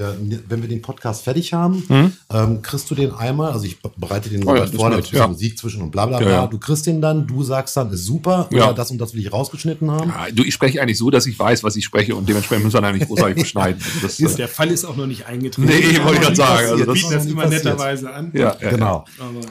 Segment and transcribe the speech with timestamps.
[0.00, 2.12] wenn wir den Podcast fertig haben, mhm.
[2.32, 5.26] ähm, kriegst du den einmal, also ich bereite den oh ja, vor, da ja.
[5.26, 6.30] Musik zwischen und bla bla bla.
[6.30, 9.20] Ja, du kriegst den dann, du sagst dann, ist super, oder das und das will
[9.20, 10.12] ich rausgeschnitten haben.
[10.32, 12.84] du, ich spreche eigentlich so, dass ich weiß, was ich spreche und dementsprechend muss man
[12.84, 13.82] eigentlich großartig beschneiden.
[14.00, 15.66] Das, ist, äh, der Fall ist auch noch nicht eingetreten.
[15.66, 16.68] Nee, wollte ich gerade sagen.
[16.68, 18.30] Also das bieten das immer netterweise an.
[18.34, 19.04] Ja, genau.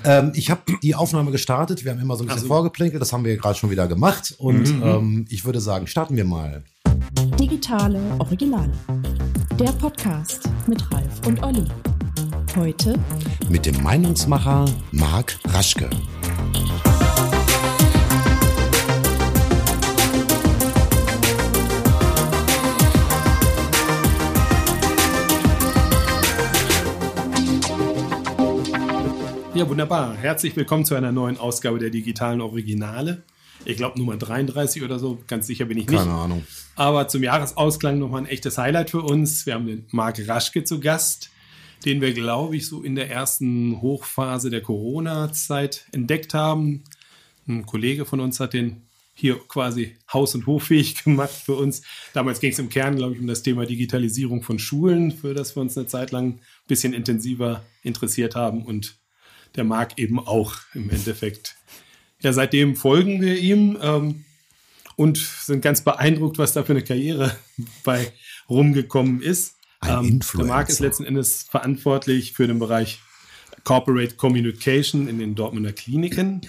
[0.06, 3.12] Ähm, ich habe die Aufnahme gestartet, wir haben immer so ein bisschen also, vorgeplänkelt, das
[3.12, 4.84] haben wir gerade schon wieder gemacht und mhm.
[4.84, 6.64] ähm, ich würde sagen, starten wir mal.
[7.38, 8.72] Digitale Originale.
[9.60, 11.66] Der Podcast mit Ralf und Olli.
[12.56, 12.94] Heute
[13.50, 15.90] mit dem Meinungsmacher Marc Raschke.
[29.56, 30.16] Ja, wunderbar.
[30.18, 33.24] Herzlich willkommen zu einer neuen Ausgabe der digitalen Originale.
[33.68, 36.00] Ich glaube Nummer 33 oder so, ganz sicher bin ich nicht.
[36.00, 36.48] Keine Ahnung.
[36.78, 39.46] Aber zum Jahresausklang nochmal ein echtes Highlight für uns.
[39.46, 41.32] Wir haben den Marc Raschke zu Gast,
[41.84, 46.86] den wir, glaube ich, so in der ersten Hochphase der Corona-Zeit entdeckt haben.
[47.46, 51.82] Ein Kollege von uns hat den hier quasi haus- und hoffähig gemacht für uns.
[52.14, 55.58] Damals ging es im Kern, glaube ich, um das Thema Digitalisierung von Schulen, für das
[55.58, 58.96] wir uns eine Zeit lang ein bisschen intensiver interessiert haben und
[59.58, 61.58] der Marc eben auch im Endeffekt.
[62.22, 63.78] Ja, seitdem folgen wir ihm.
[63.82, 64.26] Ähm,
[64.98, 67.36] und sind ganz beeindruckt, was da für eine Karriere
[67.84, 68.12] bei
[68.50, 69.54] rumgekommen ist.
[69.80, 70.48] Ein ähm, Influencer.
[70.48, 73.00] Der Marc ist letzten Endes verantwortlich für den Bereich
[73.64, 76.42] Corporate Communication in den Dortmunder Kliniken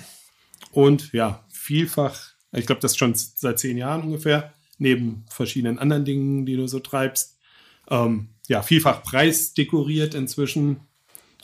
[0.73, 2.21] und ja, vielfach,
[2.53, 6.79] ich glaube, das schon seit zehn Jahren ungefähr, neben verschiedenen anderen Dingen, die du so
[6.79, 7.37] treibst.
[7.91, 10.81] Ähm, ja, vielfach preisdekoriert inzwischen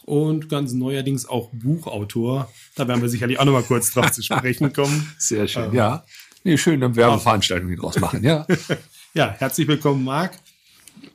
[0.04, 2.50] und ganz neuerdings auch Buchautor.
[2.76, 5.12] Da werden wir sicherlich auch noch mal kurz drauf zu sprechen kommen.
[5.18, 6.04] Sehr schön, ähm, ja.
[6.44, 8.46] Nee, schön, dann Werbeveranstaltungen draus machen, ja.
[9.14, 10.38] ja, herzlich willkommen, Marc.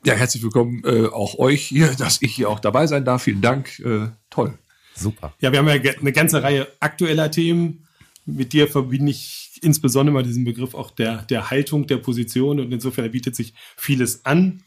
[0.04, 3.24] Ja, herzlich willkommen äh, auch euch hier, dass ich hier auch dabei sein darf.
[3.24, 3.80] Vielen Dank.
[3.80, 4.58] Äh, toll.
[4.96, 5.34] Super.
[5.40, 7.86] Ja, wir haben ja eine ganze Reihe aktueller Themen.
[8.26, 12.72] Mit dir verbinde ich insbesondere mal diesen Begriff auch der, der Haltung, der Position und
[12.72, 14.64] insofern bietet sich vieles an.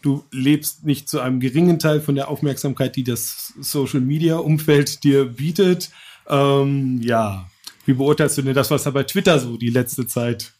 [0.00, 5.02] Du lebst nicht zu einem geringen Teil von der Aufmerksamkeit, die das Social Media Umfeld
[5.02, 5.90] dir bietet.
[6.28, 7.48] Ähm, ja,
[7.84, 10.52] wie beurteilst du denn das, was da bei Twitter so die letzte Zeit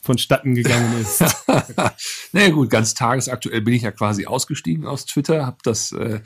[0.00, 1.22] vonstatten gegangen ist?
[2.32, 6.20] naja gut, ganz tagesaktuell bin ich ja quasi ausgestiegen aus Twitter, habe das äh,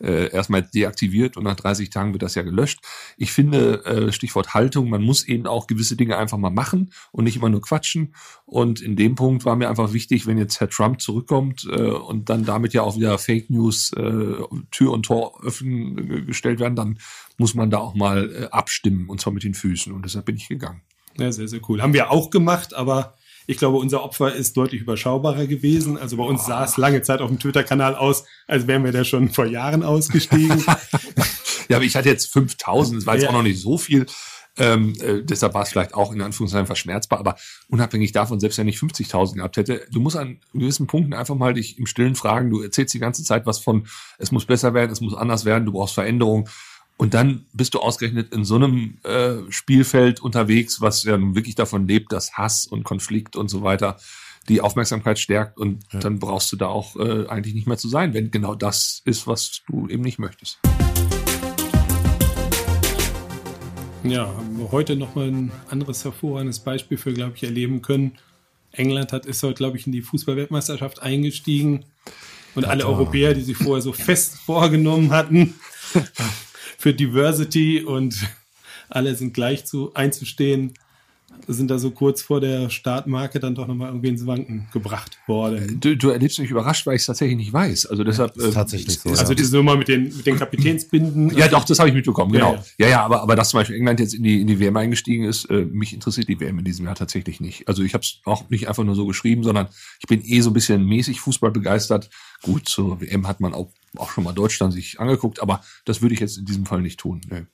[0.00, 2.80] äh, erstmal deaktiviert und nach 30 Tagen wird das ja gelöscht.
[3.16, 7.24] Ich finde, äh, Stichwort Haltung, man muss eben auch gewisse Dinge einfach mal machen und
[7.24, 8.14] nicht immer nur quatschen.
[8.44, 12.30] Und in dem Punkt war mir einfach wichtig, wenn jetzt Herr Trump zurückkommt äh, und
[12.30, 14.34] dann damit ja auch wieder Fake News äh,
[14.70, 16.98] Tür und Tor öffnen gestellt werden, dann
[17.36, 19.92] muss man da auch mal äh, abstimmen und zwar mit den Füßen.
[19.92, 20.82] Und deshalb bin ich gegangen.
[21.18, 21.82] Ja, sehr, sehr cool.
[21.82, 23.14] Haben wir auch gemacht, aber
[23.48, 25.96] ich glaube, unser Opfer ist deutlich überschaubarer gewesen.
[25.96, 26.48] Also bei uns oh.
[26.48, 29.82] sah es lange Zeit auf dem Twitter-Kanal aus, als wären wir da schon vor Jahren
[29.82, 30.62] ausgestiegen.
[31.68, 33.30] ja, aber ich hatte jetzt 5000, das war jetzt ja.
[33.30, 34.04] auch noch nicht so viel.
[34.58, 37.36] Ähm, äh, deshalb war es vielleicht auch in Anführungszeichen verschmerzbar, aber
[37.68, 41.54] unabhängig davon, selbst wenn ich 50.000 gehabt hätte, du musst an gewissen Punkten einfach mal
[41.54, 43.86] dich im Stillen fragen, du erzählst die ganze Zeit was von,
[44.18, 46.50] es muss besser werden, es muss anders werden, du brauchst Veränderung.
[47.00, 51.54] Und dann bist du ausgerechnet in so einem äh, Spielfeld unterwegs, was ja nun wirklich
[51.54, 53.98] davon lebt, dass Hass und Konflikt und so weiter
[54.48, 55.58] die Aufmerksamkeit stärkt.
[55.58, 56.00] Und ja.
[56.00, 59.28] dann brauchst du da auch äh, eigentlich nicht mehr zu sein, wenn genau das ist,
[59.28, 60.58] was du eben nicht möchtest.
[64.02, 68.18] Ja, haben wir heute nochmal ein anderes hervorragendes Beispiel für, glaube ich, erleben können.
[68.72, 71.84] England hat ist heute, glaube ich, in die Fußballweltmeisterschaft eingestiegen.
[72.56, 75.54] Und alle Europäer, die sich vorher so fest vorgenommen hatten,
[76.78, 78.16] für Diversity und
[78.88, 80.72] alle sind gleich zu einzustehen,
[81.46, 85.78] sind da so kurz vor der Startmarke dann doch nochmal irgendwie ins Wanken gebracht worden.
[85.80, 87.86] Du, du erlebst mich überrascht, weil ich es tatsächlich nicht weiß.
[87.86, 88.36] Also deshalb.
[88.36, 89.10] Äh, tatsächlich so.
[89.10, 91.36] Also diese Nummer mit den, mit den Kapitänsbinden.
[91.36, 92.54] Ja, doch, das habe ich mitbekommen, genau.
[92.54, 94.76] Ja, ja, ja, aber, aber dass zum Beispiel England jetzt in die, in die WM
[94.76, 97.66] eingestiegen ist, äh, mich interessiert die WM in diesem Jahr tatsächlich nicht.
[97.66, 99.68] Also ich habe es auch nicht einfach nur so geschrieben, sondern
[100.00, 102.10] ich bin eh so ein bisschen mäßig Fußball begeistert.
[102.42, 106.14] Gut, zur WM hat man auch, auch schon mal Deutschland sich angeguckt, aber das würde
[106.14, 107.20] ich jetzt in diesem Fall nicht tun.
[107.28, 107.46] Nee.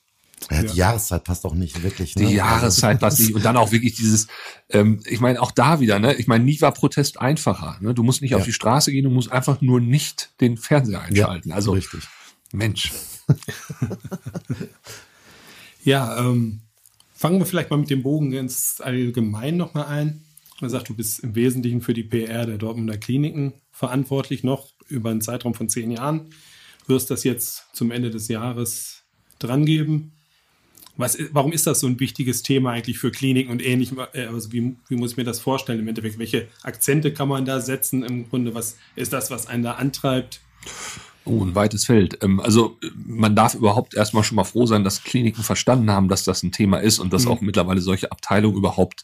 [0.51, 0.75] Ja, die ja.
[0.75, 2.17] Jahreszeit passt auch nicht wirklich.
[2.17, 2.27] Ne?
[2.27, 3.35] Die Jahreszeit passt nicht.
[3.35, 4.27] Und dann auch wirklich dieses,
[4.71, 6.15] ähm, ich meine, auch da wieder, ne?
[6.15, 7.79] Ich meine, nie war Protest einfacher.
[7.81, 7.95] Ne?
[7.95, 8.37] Du musst nicht ja.
[8.39, 11.53] auf die Straße gehen, du musst einfach nur nicht den Fernseher einschalten.
[11.53, 12.09] also richtig.
[12.53, 12.93] Mensch.
[15.85, 16.61] ja, ähm,
[17.15, 20.25] fangen wir vielleicht mal mit dem Bogen ganz allgemein nochmal ein.
[20.61, 25.11] Man sagt, du bist im Wesentlichen für die PR der Dortmunder Kliniken verantwortlich, noch über
[25.11, 26.31] einen Zeitraum von zehn Jahren.
[26.87, 29.05] Wirst das jetzt zum Ende des Jahres
[29.39, 30.14] drangeben.
[30.97, 33.93] Was, warum ist das so ein wichtiges Thema eigentlich für Kliniken und ähnlich?
[34.13, 36.19] Äh, also wie, wie muss ich mir das vorstellen im Endeffekt?
[36.19, 38.55] Welche Akzente kann man da setzen im Grunde?
[38.55, 40.41] Was ist das, was einen da antreibt?
[41.25, 42.23] Oh, ein weites Feld.
[42.23, 46.25] Ähm, also man darf überhaupt erstmal schon mal froh sein, dass Kliniken verstanden haben, dass
[46.25, 47.31] das ein Thema ist und dass mhm.
[47.31, 49.03] auch mittlerweile solche Abteilungen überhaupt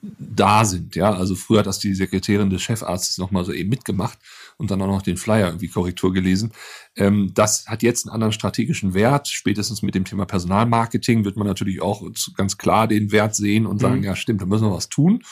[0.00, 0.96] da sind.
[0.96, 4.18] Ja, also früher hat das die Sekretärin des Chefarztes nochmal so eben mitgemacht
[4.58, 6.52] und dann auch noch den Flyer irgendwie Korrektur gelesen.
[6.96, 9.28] Ähm, das hat jetzt einen anderen strategischen Wert.
[9.28, 12.02] Spätestens mit dem Thema Personalmarketing wird man natürlich auch
[12.36, 14.04] ganz klar den Wert sehen und sagen, mhm.
[14.04, 15.22] ja stimmt, da müssen wir was tun.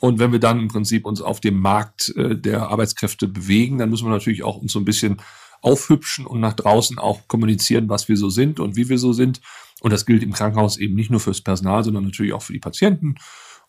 [0.00, 3.90] Und wenn wir dann im Prinzip uns auf dem Markt äh, der Arbeitskräfte bewegen, dann
[3.90, 5.18] müssen wir natürlich auch uns so ein bisschen
[5.60, 9.40] aufhübschen und nach draußen auch kommunizieren, was wir so sind und wie wir so sind.
[9.80, 12.58] Und das gilt im Krankenhaus eben nicht nur fürs Personal, sondern natürlich auch für die
[12.58, 13.16] Patienten.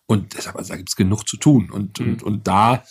[0.06, 1.70] Und deshalb, also da gibt es genug zu tun.
[1.70, 2.06] Und, mhm.
[2.06, 2.82] und, und da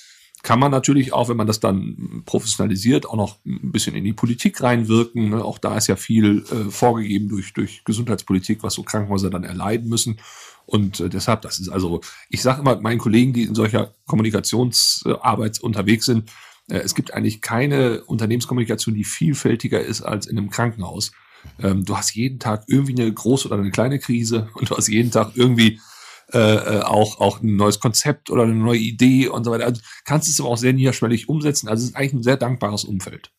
[0.44, 4.12] kann man natürlich auch, wenn man das dann professionalisiert, auch noch ein bisschen in die
[4.12, 5.30] Politik reinwirken.
[5.30, 5.44] Ne?
[5.44, 9.88] Auch da ist ja viel äh, vorgegeben durch, durch Gesundheitspolitik, was so Krankenhäuser dann erleiden
[9.88, 10.20] müssen.
[10.66, 15.62] Und äh, deshalb, das ist also, ich sage immer meinen Kollegen, die in solcher Kommunikationsarbeit
[15.62, 16.30] unterwegs sind,
[16.70, 21.14] äh, es gibt eigentlich keine Unternehmenskommunikation, die vielfältiger ist als in einem Krankenhaus.
[21.62, 24.90] Ähm, du hast jeden Tag irgendwie eine große oder eine kleine Krise und du hast
[24.90, 25.80] jeden Tag irgendwie
[26.34, 29.66] äh, äh, auch, auch ein neues Konzept oder eine neue Idee und so weiter.
[29.66, 31.68] Also kannst es aber auch sehr niederschwellig umsetzen.
[31.68, 33.32] Also es ist eigentlich ein sehr dankbares Umfeld.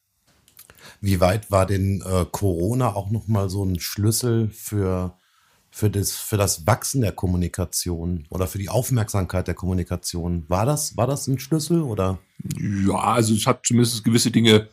[1.00, 5.17] Wie weit war denn äh, Corona auch nochmal so ein Schlüssel für
[5.75, 10.44] für das, für das Wachsen der Kommunikation oder für die Aufmerksamkeit der Kommunikation.
[10.49, 12.20] War das, war das ein Schlüssel oder?
[12.61, 14.69] Ja, also es hat zumindest gewisse Dinge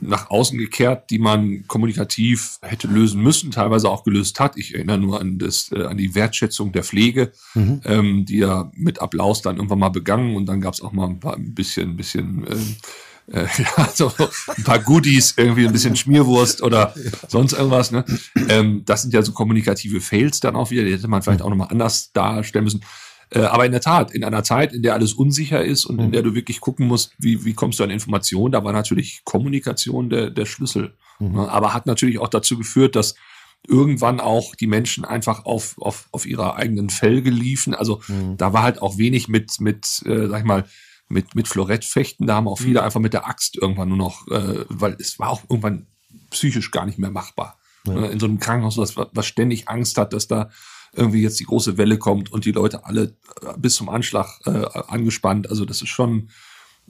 [0.00, 4.56] nach außen gekehrt, die man kommunikativ hätte lösen müssen, teilweise auch gelöst hat.
[4.56, 7.80] Ich erinnere nur an, das, äh, an die Wertschätzung der Pflege, mhm.
[7.84, 11.08] ähm, die ja mit Applaus dann irgendwann mal begangen und dann gab es auch mal
[11.08, 12.56] ein, paar, ein bisschen, ein bisschen äh,
[13.32, 14.12] äh, ja, so
[14.56, 16.94] ein paar Goodies, irgendwie ein bisschen Schmierwurst oder
[17.28, 17.90] sonst irgendwas.
[17.90, 18.04] Ne?
[18.48, 21.50] Ähm, das sind ja so kommunikative Fails dann auch wieder, die hätte man vielleicht auch
[21.50, 22.82] nochmal anders darstellen müssen.
[23.30, 26.06] Äh, aber in der Tat, in einer Zeit, in der alles unsicher ist und in
[26.06, 26.12] mhm.
[26.12, 30.10] der du wirklich gucken musst, wie, wie kommst du an Informationen, da war natürlich Kommunikation
[30.10, 30.94] der, der Schlüssel.
[31.18, 31.32] Mhm.
[31.32, 31.48] Ne?
[31.50, 33.14] Aber hat natürlich auch dazu geführt, dass
[33.66, 37.74] irgendwann auch die Menschen einfach auf, auf, auf ihrer eigenen Felge liefen.
[37.74, 38.36] Also mhm.
[38.36, 40.64] da war halt auch wenig mit, mit äh, sag ich mal,
[41.08, 42.26] mit, mit Florettfechten.
[42.26, 42.86] Da haben auch viele mhm.
[42.86, 45.86] einfach mit der Axt irgendwann nur noch, äh, weil es war auch irgendwann
[46.30, 47.58] psychisch gar nicht mehr machbar.
[47.86, 47.94] Ja.
[47.94, 50.50] Ne, in so einem Krankenhaus, was, was ständig Angst hat, dass da
[50.92, 54.50] irgendwie jetzt die große Welle kommt und die Leute alle äh, bis zum Anschlag äh,
[54.88, 55.50] angespannt.
[55.50, 56.28] Also das ist schon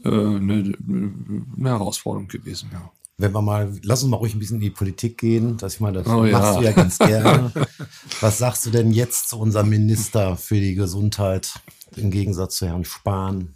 [0.05, 2.91] äh, eine, eine Herausforderung gewesen, ja.
[3.19, 5.81] Wenn wir mal, lass uns mal ruhig ein bisschen in die Politik gehen, dass ich
[5.81, 6.59] mal, das oh, machst ja.
[6.59, 7.51] du ja ganz gerne.
[8.21, 11.55] Was sagst du denn jetzt zu unserem Minister für die Gesundheit
[11.97, 13.55] im Gegensatz zu Herrn Spahn?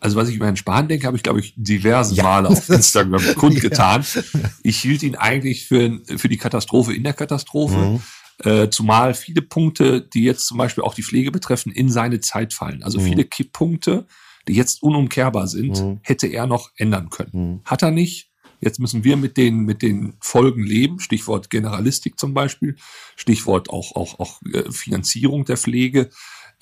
[0.00, 2.24] Also was ich über Herrn Spahn denke, habe ich, glaube ich, diverse ja.
[2.24, 4.04] Male auf Instagram kundgetan.
[4.14, 4.22] Ja.
[4.62, 7.76] Ich hielt ihn eigentlich für, für die Katastrophe in der Katastrophe.
[7.76, 8.02] Mhm.
[8.42, 12.52] Äh, zumal viele Punkte, die jetzt zum Beispiel auch die Pflege betreffen, in seine Zeit
[12.52, 12.82] fallen.
[12.82, 13.04] Also mhm.
[13.04, 14.06] viele Kipppunkte,
[14.48, 16.00] die jetzt unumkehrbar sind, mhm.
[16.02, 17.30] hätte er noch ändern können.
[17.32, 17.60] Mhm.
[17.64, 18.30] Hat er nicht.
[18.60, 20.98] Jetzt müssen wir mit den, mit den Folgen leben.
[20.98, 22.76] Stichwort Generalistik zum Beispiel.
[23.14, 26.10] Stichwort auch, auch, auch äh, Finanzierung der Pflege.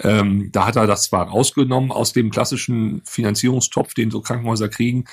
[0.00, 5.04] Ähm, da hat er das zwar rausgenommen aus dem klassischen Finanzierungstopf, den so Krankenhäuser kriegen,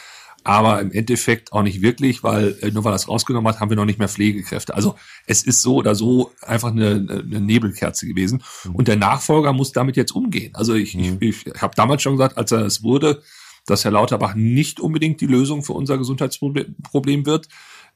[0.44, 3.70] aber im Endeffekt auch nicht wirklich, weil äh, nur weil er es rausgenommen hat, haben
[3.70, 4.74] wir noch nicht mehr Pflegekräfte.
[4.74, 4.96] Also
[5.26, 8.42] es ist so oder so einfach eine, eine Nebelkerze gewesen.
[8.64, 8.76] Mhm.
[8.76, 10.56] Und der Nachfolger muss damit jetzt umgehen.
[10.56, 11.18] Also ich, mhm.
[11.20, 13.22] ich, ich habe damals schon gesagt, als er es wurde,
[13.66, 17.48] dass Herr Lauterbach nicht unbedingt die Lösung für unser Gesundheitsproblem wird.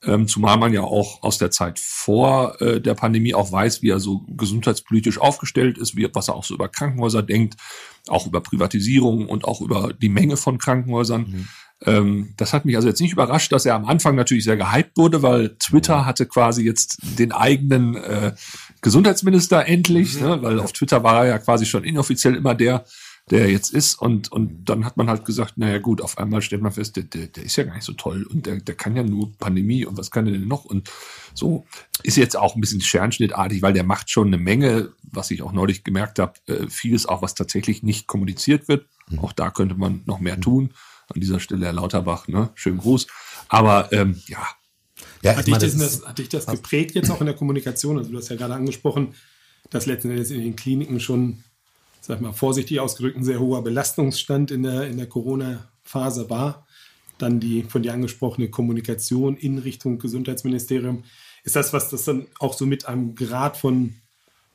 [0.06, 3.90] Ähm, zumal man ja auch aus der Zeit vor äh, der Pandemie auch weiß, wie
[3.90, 7.56] er so gesundheitspolitisch aufgestellt ist, wie, was er auch so über Krankenhäuser denkt,
[8.08, 11.22] auch über Privatisierung und auch über die Menge von Krankenhäusern.
[11.22, 11.48] Mhm.
[11.86, 14.98] Ähm, das hat mich also jetzt nicht überrascht, dass er am Anfang natürlich sehr gehypt
[14.98, 16.06] wurde, weil Twitter mhm.
[16.06, 18.34] hatte quasi jetzt den eigenen äh,
[18.82, 20.28] Gesundheitsminister endlich, mhm.
[20.28, 22.86] ne, weil auf Twitter war er ja quasi schon inoffiziell immer der,
[23.32, 23.96] der jetzt ist.
[23.96, 27.04] Und, und dann hat man halt gesagt, naja gut, auf einmal stellt man fest, der,
[27.04, 29.86] der, der ist ja gar nicht so toll und der, der kann ja nur Pandemie
[29.86, 30.66] und was kann der denn noch?
[30.66, 30.90] Und
[31.34, 31.66] so
[32.04, 35.54] ist jetzt auch ein bisschen Scherenschnittartig, weil der macht schon eine Menge, was ich auch
[35.54, 38.88] neulich gemerkt habe, äh, vieles auch, was tatsächlich nicht kommuniziert wird.
[39.10, 39.20] Mhm.
[39.20, 40.74] Auch da könnte man noch mehr tun.
[41.14, 42.50] An dieser Stelle Herr Lauterbach, ne?
[42.56, 43.08] Schönen Gruß.
[43.48, 44.46] Aber ähm, ja.
[45.22, 47.98] ja hat, dich das, das, hat dich das geprägt jetzt auch in der Kommunikation?
[47.98, 49.14] Also du hast ja gerade angesprochen,
[49.70, 51.44] dass letzten Endes in den Kliniken schon
[52.06, 56.68] sag mal vorsichtig ausgedrückt, ein sehr hoher Belastungsstand in der, in der Corona-Phase war.
[57.18, 61.06] Dann die von dir angesprochene Kommunikation in Richtung Gesundheitsministerium.
[61.46, 63.96] Ist das, was das dann auch so mit einem Grad von,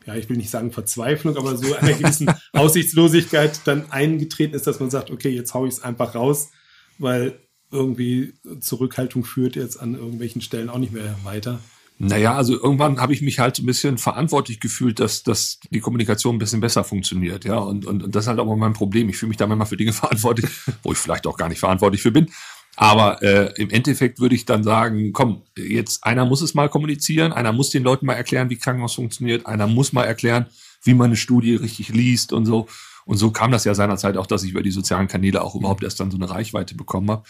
[0.05, 4.81] ja, ich will nicht sagen Verzweiflung, aber so einer gewissen Aussichtslosigkeit dann eingetreten ist, dass
[4.81, 6.51] man sagt, okay, jetzt haue ich es einfach raus,
[6.99, 7.39] weil
[7.71, 11.61] irgendwie Zurückhaltung führt jetzt an irgendwelchen Stellen auch nicht mehr weiter?
[12.01, 16.37] Naja, also irgendwann habe ich mich halt ein bisschen verantwortlich gefühlt, dass, dass die Kommunikation
[16.37, 17.59] ein bisschen besser funktioniert, ja.
[17.59, 19.09] Und, und, und das ist halt auch mein Problem.
[19.09, 20.49] Ich fühle mich da manchmal für Dinge verantwortlich,
[20.85, 22.29] wo ich vielleicht auch gar nicht verantwortlich für bin.
[22.77, 27.33] Aber äh, im Endeffekt würde ich dann sagen, komm, jetzt einer muss es mal kommunizieren,
[27.33, 30.47] einer muss den Leuten mal erklären, wie Krankenhaus funktioniert, einer muss mal erklären,
[30.85, 32.69] wie man eine Studie richtig liest und so.
[33.05, 35.83] Und so kam das ja seinerzeit auch, dass ich über die sozialen Kanäle auch überhaupt
[35.83, 37.25] erst dann so eine Reichweite bekommen habe,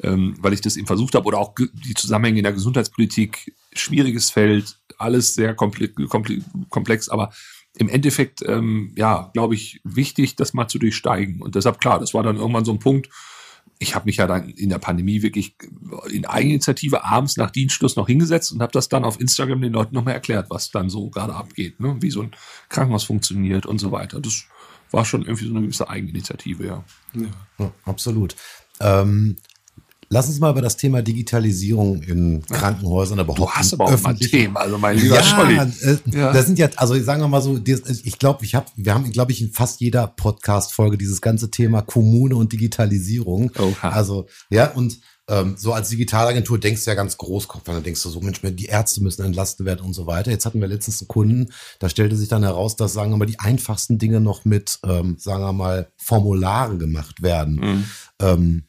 [0.00, 4.30] ähm, weil ich das eben versucht habe oder auch die Zusammenhänge in der Gesundheitspolitik, schwieriges
[4.30, 7.32] Feld, alles sehr komplex, aber
[7.76, 11.40] im Endeffekt, ähm, ja, glaube ich, wichtig, das mal zu durchsteigen.
[11.40, 13.08] Und deshalb, klar, das war dann irgendwann so ein Punkt,
[13.78, 15.56] ich habe mich ja dann in der Pandemie wirklich
[16.10, 19.94] in Eigeninitiative abends nach Dienstschluss noch hingesetzt und habe das dann auf Instagram den Leuten
[19.94, 21.96] nochmal erklärt, was dann so gerade abgeht, ne?
[22.00, 22.30] wie so ein
[22.68, 24.20] Krankenhaus funktioniert und so weiter.
[24.20, 24.44] Das
[24.92, 26.84] war schon irgendwie so eine gewisse Eigeninitiative, ja.
[27.58, 27.72] ja.
[27.84, 28.36] absolut.
[28.80, 29.36] Ähm,
[30.12, 33.38] Lass uns mal über das Thema Digitalisierung in Krankenhäusern überhaupt.
[33.38, 35.56] Du hast aber auch ein Thema, also mein lieber ja, Scholli.
[35.56, 36.34] Äh, ja.
[36.34, 39.32] Das sind ja, also sagen wir mal so, ich glaube, ich habe, wir haben, glaube
[39.32, 43.52] ich, in fast jeder Podcast-Folge dieses ganze Thema Kommune und Digitalisierung.
[43.58, 43.88] Oha.
[43.88, 45.00] Also ja und
[45.30, 48.66] ähm, so als Digitalagentur denkst du ja ganz großkopf, dann denkst du so, Mensch, die
[48.66, 50.30] Ärzte müssen entlastet werden und so weiter.
[50.30, 53.24] Jetzt hatten wir letztens einen Kunden, da stellte sich dann heraus, dass, sagen wir mal,
[53.24, 57.54] die einfachsten Dinge noch mit, ähm, sagen wir mal, Formularen gemacht werden.
[57.54, 57.84] Mhm.
[58.20, 58.64] Ähm,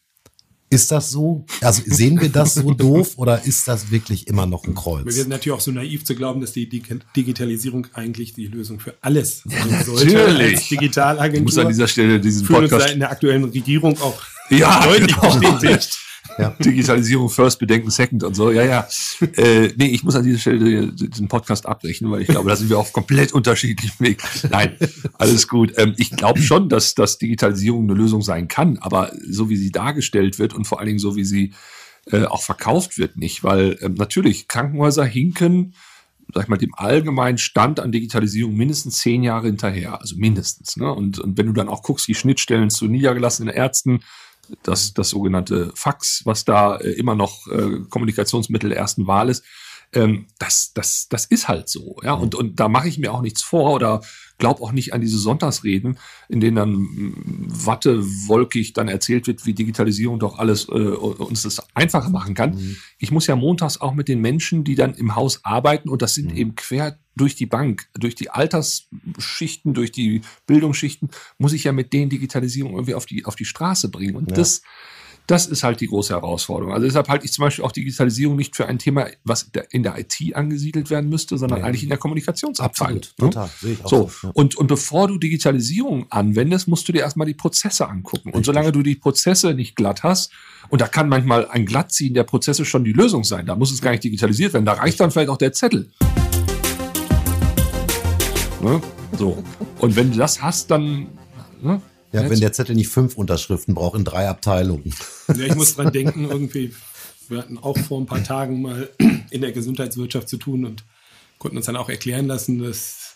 [0.73, 1.45] ist das so?
[1.61, 5.05] Also sehen wir das so doof oder ist das wirklich immer noch ein Kreuz?
[5.05, 8.95] Wir sind natürlich auch so naiv zu glauben, dass die Digitalisierung eigentlich die Lösung für
[9.01, 10.13] alles sein sollte.
[10.13, 10.57] Natürlich.
[10.57, 11.37] Als Digitalagentur.
[11.37, 15.39] Ich muss an dieser Stelle diesen Podcast in der aktuellen Regierung auch ja, deutlich genau.
[15.39, 15.99] bestätigt.
[16.37, 16.49] Ja.
[16.59, 18.51] Digitalisierung first, Bedenken second und so.
[18.51, 18.87] Ja, ja.
[19.37, 22.69] äh, nee, ich muss an dieser Stelle den Podcast abbrechen, weil ich glaube, da sind
[22.69, 24.23] wir auf komplett unterschiedlichem Weg.
[24.49, 24.77] Nein,
[25.13, 25.73] alles gut.
[25.77, 29.71] Ähm, ich glaube schon, dass, dass Digitalisierung eine Lösung sein kann, aber so wie sie
[29.71, 31.53] dargestellt wird und vor allen Dingen so wie sie
[32.11, 33.43] äh, auch verkauft wird, nicht.
[33.43, 35.73] Weil ähm, natürlich Krankenhäuser hinken
[36.33, 40.77] sag ich mal, dem allgemeinen Stand an Digitalisierung mindestens zehn Jahre hinterher, also mindestens.
[40.77, 40.91] Ne?
[40.91, 44.01] Und, und wenn du dann auch guckst, die Schnittstellen zu niedergelassenen Ärzten,
[44.63, 49.43] das, das sogenannte Fax, was da äh, immer noch äh, Kommunikationsmittel der ersten Wahl ist,
[49.93, 51.97] ähm, das, das, das ist halt so.
[52.03, 52.13] Ja?
[52.13, 54.01] Und, und da mache ich mir auch nichts vor oder
[54.37, 55.97] glaube auch nicht an diese Sonntagsreden,
[56.27, 61.63] in denen dann mm, wattewolkig dann erzählt wird, wie Digitalisierung doch alles äh, uns das
[61.73, 62.55] einfacher machen kann.
[62.55, 62.77] Mhm.
[62.97, 66.15] Ich muss ja montags auch mit den Menschen, die dann im Haus arbeiten, und das
[66.15, 66.37] sind mhm.
[66.37, 71.93] eben quer durch die Bank, durch die Altersschichten, durch die Bildungsschichten, muss ich ja mit
[71.93, 74.15] denen Digitalisierung irgendwie auf die, auf die Straße bringen.
[74.15, 74.35] Und ja.
[74.35, 74.61] das
[75.27, 76.73] das ist halt die große Herausforderung.
[76.73, 79.97] Also deshalb halte ich zum Beispiel auch Digitalisierung nicht für ein Thema, was in der
[79.97, 81.65] IT angesiedelt werden müsste, sondern ja.
[81.65, 82.97] eigentlich in der Kommunikationsabteilung.
[82.97, 83.29] Absolut, ne?
[83.29, 83.49] total.
[83.59, 84.09] Sehe ich auch so.
[84.09, 84.33] so ja.
[84.33, 88.29] und, und bevor du Digitalisierung anwendest, musst du dir erstmal die Prozesse angucken.
[88.29, 88.35] Richtig.
[88.35, 90.31] Und solange du die Prozesse nicht glatt hast,
[90.69, 93.81] und da kann manchmal ein Glattziehen der Prozesse schon die Lösung sein, da muss es
[93.81, 95.89] gar nicht digitalisiert werden, da reicht dann vielleicht auch der Zettel.
[98.61, 98.81] Ne?
[99.17, 99.43] So.
[99.79, 101.07] Und wenn du das hast, dann
[101.61, 101.81] ne?
[102.13, 104.93] Ja, wenn der Zettel nicht fünf Unterschriften braucht in drei Abteilungen.
[105.27, 106.73] Ja, ich muss dran denken, irgendwie,
[107.27, 108.89] wir hatten auch vor ein paar Tagen mal
[109.31, 110.83] in der Gesundheitswirtschaft zu tun und
[111.39, 113.15] konnten uns dann auch erklären lassen, dass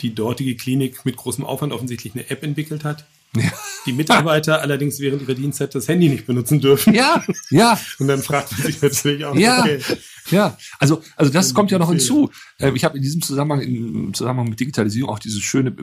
[0.00, 3.06] die dortige Klinik mit großem Aufwand offensichtlich eine App entwickelt hat.
[3.36, 3.52] Ja.
[3.84, 6.94] Die Mitarbeiter allerdings während ihrer Dienstzeit das Handy nicht benutzen dürfen.
[6.94, 7.78] Ja, ja.
[7.98, 9.60] Und dann fragt man sich natürlich auch, ja.
[9.60, 9.80] okay,
[10.30, 12.30] ja, also, also das kommt ja noch hinzu.
[12.58, 15.74] Ähm, ich habe in diesem Zusammenhang, im Zusammenhang mit Digitalisierung auch dieses schöne äh,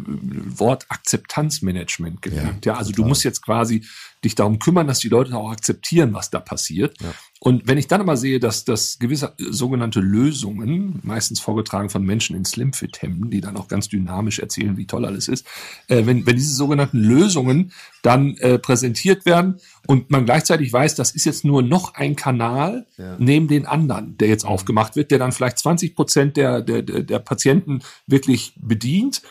[0.59, 2.65] Wort Akzeptanzmanagement gelernt.
[2.65, 3.03] Ja, ja also total.
[3.03, 3.85] du musst jetzt quasi
[4.23, 6.99] dich darum kümmern, dass die Leute auch akzeptieren, was da passiert.
[7.01, 7.13] Ja.
[7.39, 12.35] Und wenn ich dann aber sehe, dass, dass gewisse sogenannte Lösungen, meistens vorgetragen von Menschen
[12.35, 15.45] in Slimfit-Hemden, die dann auch ganz dynamisch erzählen, wie toll alles ist,
[15.87, 17.71] äh, wenn, wenn diese sogenannten Lösungen
[18.01, 22.86] dann äh, präsentiert werden und man gleichzeitig weiß, das ist jetzt nur noch ein Kanal
[22.98, 23.15] ja.
[23.20, 24.51] neben den anderen, der jetzt mhm.
[24.51, 29.22] aufgemacht wird, der dann vielleicht 20 Prozent der, der, der Patienten wirklich bedient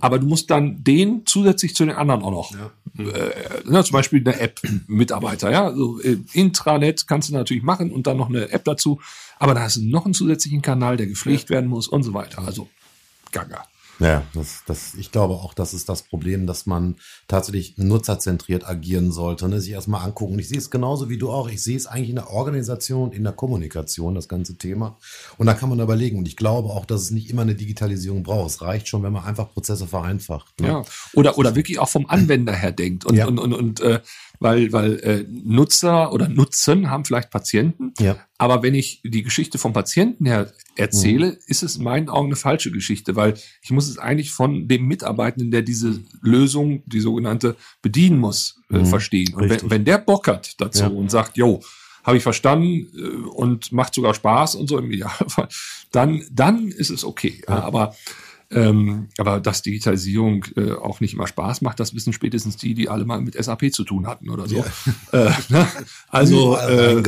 [0.00, 2.70] aber du musst dann den zusätzlich zu den anderen auch noch, ja.
[3.04, 3.32] äh,
[3.64, 8.06] ne, zum Beispiel eine App, Mitarbeiter, ja, also äh, Intranet kannst du natürlich machen und
[8.06, 9.00] dann noch eine App dazu,
[9.38, 11.56] aber da hast du noch einen zusätzlichen Kanal, der gepflegt ja.
[11.56, 12.42] werden muss und so weiter.
[12.46, 12.68] Also
[13.30, 13.66] gaga.
[14.00, 16.96] Ja, das, das, ich glaube auch, das ist das Problem, dass man
[17.28, 19.60] tatsächlich nutzerzentriert agieren sollte, ne?
[19.60, 20.38] sich erstmal angucken.
[20.38, 21.48] Ich sehe es genauso wie du auch.
[21.48, 24.98] Ich sehe es eigentlich in der Organisation, in der Kommunikation, das ganze Thema.
[25.38, 26.18] Und da kann man überlegen.
[26.18, 28.50] Und ich glaube auch, dass es nicht immer eine Digitalisierung braucht.
[28.50, 30.60] Es reicht schon, wenn man einfach Prozesse vereinfacht.
[30.60, 30.68] Ne?
[30.68, 33.26] Ja, oder, oder wirklich auch vom Anwender her denkt und, ja.
[33.26, 34.00] und, und, und äh,
[34.40, 37.92] weil, weil äh, Nutzer oder Nutzen haben vielleicht Patienten.
[37.98, 38.16] Ja.
[38.38, 41.38] Aber wenn ich die Geschichte vom Patienten her erzähle, mhm.
[41.46, 44.86] ist es in meinen Augen eine falsche Geschichte, weil ich muss es eigentlich von dem
[44.86, 48.86] Mitarbeitenden, der diese Lösung, die sogenannte, bedienen muss, äh, mhm.
[48.86, 49.34] verstehen.
[49.34, 50.88] Und wenn, wenn der Bock hat dazu ja.
[50.88, 51.60] und sagt, yo,
[52.02, 55.48] habe ich verstanden äh, und macht sogar Spaß und so im Idealfall,
[55.90, 57.42] dann, dann ist es okay.
[57.48, 57.62] Ja.
[57.62, 57.94] Aber
[58.50, 62.88] Ähm, aber dass Digitalisierung äh, auch nicht immer Spaß macht, das wissen spätestens die, die
[62.88, 64.56] alle mal mit SAP zu tun hatten oder so.
[64.56, 64.64] Ja.
[65.12, 65.66] Äh, ne?
[66.08, 67.02] Also äh.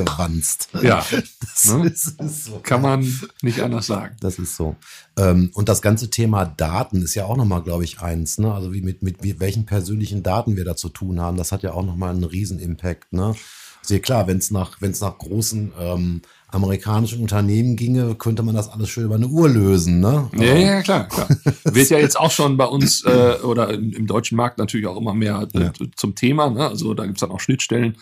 [0.83, 1.05] Ja,
[1.40, 1.87] das ne?
[1.87, 2.61] ist, ist so.
[2.62, 4.16] kann man nicht anders sagen.
[4.21, 4.76] Das ist so.
[5.19, 8.38] Ähm, und das ganze Thema Daten ist ja auch nochmal, glaube ich, eins.
[8.38, 8.52] Ne?
[8.52, 11.62] Also wie mit, mit wie, welchen persönlichen Daten wir da zu tun haben, das hat
[11.62, 13.12] ja auch nochmal einen riesen Impact.
[13.12, 13.35] Ne?
[13.83, 16.23] Sehr klar, wenn es nach, wenn's nach großen ähm,
[16.57, 20.29] amerikanischen Unternehmen ginge, könnte man das alles schön über eine Uhr lösen, ne?
[20.37, 21.29] Ja, ja, klar, klar.
[21.65, 24.97] Wird ja jetzt auch schon bei uns äh, oder im, im, deutschen Markt natürlich auch
[24.97, 25.73] immer mehr äh, ja.
[25.95, 26.69] zum Thema, ne?
[26.69, 27.97] Also da gibt's dann auch Schnittstellen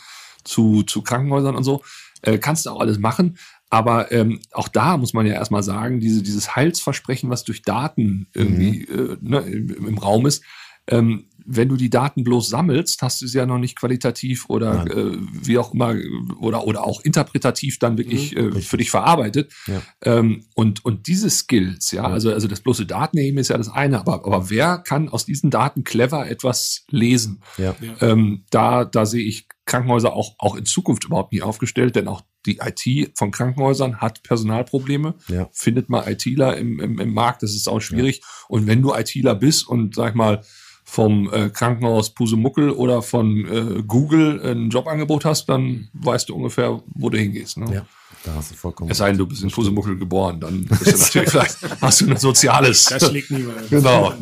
[0.45, 1.83] zu, zu Krankenhäusern und so.
[2.23, 3.37] Äh, kannst du auch alles machen.
[3.71, 8.29] Aber ähm, auch da muss man ja erstmal sagen, diese, dieses Heilsversprechen, was durch Daten
[8.33, 9.11] irgendwie mhm.
[9.11, 10.45] äh, ne, im, im Raum ist,
[10.87, 14.87] ähm, wenn du die Daten bloß sammelst, hast du sie ja noch nicht qualitativ oder
[14.87, 15.95] äh, wie auch immer
[16.41, 19.53] oder, oder auch interpretativ dann wirklich mhm, äh, für dich verarbeitet.
[19.67, 19.83] Ja.
[20.03, 23.69] Ähm, und, und diese Skills, ja, ja, also, also das bloße Datenheben ist ja das
[23.69, 27.43] eine, aber, aber wer kann aus diesen Daten clever etwas lesen?
[27.59, 27.75] Ja.
[28.01, 32.23] Ähm, da, da sehe ich Krankenhäuser auch, auch in Zukunft überhaupt nie aufgestellt, denn auch
[32.47, 35.15] die IT von Krankenhäusern hat Personalprobleme.
[35.29, 35.49] Ja.
[35.53, 38.23] Findet mal ITler im, im, im Markt, das ist auch schwierig.
[38.49, 40.43] Und wenn du ITler bist und sag ich mal,
[40.85, 46.83] vom äh, Krankenhaus Pusemuckel oder von äh, Google ein Jobangebot hast, dann weißt du ungefähr,
[46.95, 47.57] wo du hingehst.
[47.57, 47.75] Ne?
[47.75, 47.87] Ja,
[48.25, 48.91] da hast du vollkommen.
[48.91, 52.11] Es sei denn, du bist in Pusemuckel geboren, dann bist du natürlich vielleicht, hast du
[52.11, 52.85] ein soziales.
[52.85, 53.69] Das schlägt niemand.
[53.71, 54.13] Genau.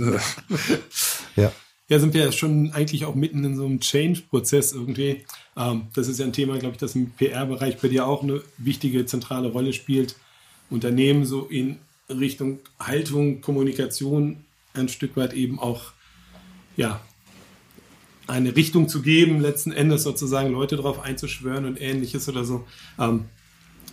[1.36, 1.52] ja.
[1.88, 5.24] Ja, sind wir ja schon eigentlich auch mitten in so einem Change-Prozess irgendwie.
[5.56, 8.40] Ähm, das ist ja ein Thema, glaube ich, das im PR-Bereich bei dir auch eine
[8.56, 10.16] wichtige, zentrale Rolle spielt.
[10.70, 11.78] Unternehmen so in
[12.08, 15.92] Richtung Haltung, Kommunikation ein Stück weit eben auch
[16.76, 17.00] ja,
[18.26, 22.64] eine Richtung zu geben, letzten Endes sozusagen Leute darauf einzuschwören und ähnliches oder so.
[22.98, 23.26] Ähm,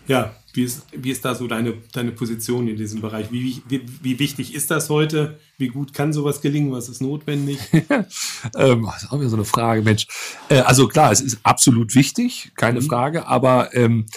[0.07, 3.31] ja, wie ist, wie ist da so deine, deine Position in diesem Bereich?
[3.31, 5.39] Wie, wie, wie wichtig ist das heute?
[5.57, 6.71] Wie gut kann sowas gelingen?
[6.71, 7.59] Was ist notwendig?
[7.71, 10.07] ähm, das ist auch wieder so eine Frage, Mensch.
[10.49, 12.85] Äh, also klar, es ist absolut wichtig, keine mhm.
[12.85, 14.07] Frage, aber ähm,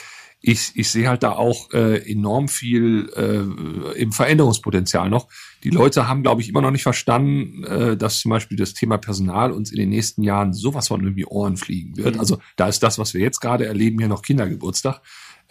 [0.41, 5.29] ich, ich sehe halt da auch äh, enorm viel äh, im Veränderungspotenzial noch.
[5.63, 8.99] Die Leute haben, glaube ich, immer noch nicht verstanden, äh, dass zum Beispiel das Thema
[8.99, 12.15] Personal uns in den nächsten Jahren sowas von irgendwie Ohren fliegen wird.
[12.15, 12.21] Mhm.
[12.21, 15.01] Also da ist das, was wir jetzt gerade erleben, hier noch Kindergeburtstag,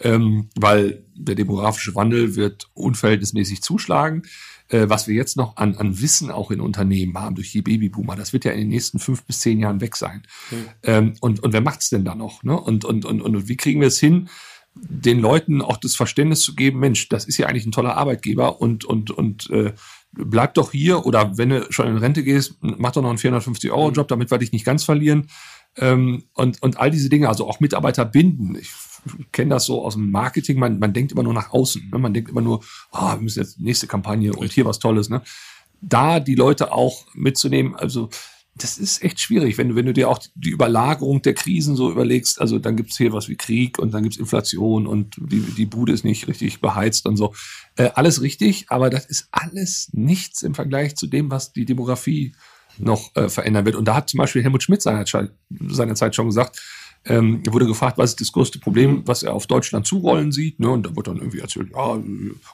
[0.00, 4.22] ähm, weil der demografische Wandel wird unverhältnismäßig zuschlagen.
[4.68, 8.16] Äh, was wir jetzt noch an, an Wissen auch in Unternehmen haben durch die Babyboomer,
[8.16, 10.22] das wird ja in den nächsten fünf bis zehn Jahren weg sein.
[10.50, 10.56] Mhm.
[10.82, 12.42] Ähm, und, und wer macht's denn da noch?
[12.42, 12.58] Ne?
[12.58, 14.28] Und, und, und, und wie kriegen wir es hin?
[14.74, 18.60] Den Leuten auch das Verständnis zu geben, Mensch, das ist ja eigentlich ein toller Arbeitgeber
[18.60, 19.72] und, und, und äh,
[20.12, 24.08] bleib doch hier oder wenn du schon in Rente gehst, mach doch noch einen 450-Euro-Job,
[24.08, 25.28] damit wir dich nicht ganz verlieren.
[25.76, 28.56] Ähm, und, und all diese Dinge, also auch Mitarbeiter binden.
[28.56, 28.70] Ich
[29.32, 31.90] kenne das so aus dem Marketing, man, man denkt immer nur nach außen.
[31.90, 31.98] Ne?
[31.98, 35.08] Man denkt immer nur, oh, wir müssen jetzt nächste Kampagne und hier was Tolles.
[35.08, 35.22] Ne?
[35.80, 38.10] Da die Leute auch mitzunehmen, also
[38.54, 41.90] das ist echt schwierig, wenn du, wenn du dir auch die Überlagerung der Krisen so
[41.90, 42.40] überlegst.
[42.40, 45.92] Also dann gibt's hier was wie Krieg und dann gibt's Inflation und die, die Bude
[45.92, 47.34] ist nicht richtig beheizt und so.
[47.76, 52.34] Äh, alles richtig, aber das ist alles nichts im Vergleich zu dem, was die Demografie
[52.78, 53.76] noch äh, verändern wird.
[53.76, 56.60] Und da hat zum Beispiel Helmut Schmidt seinerzeit schon gesagt,
[57.04, 60.60] ähm, er wurde gefragt, was ist das größte Problem, was er auf Deutschland zurollen sieht.
[60.60, 60.70] Ne?
[60.70, 62.00] Und da wurde dann irgendwie erzählt, ja,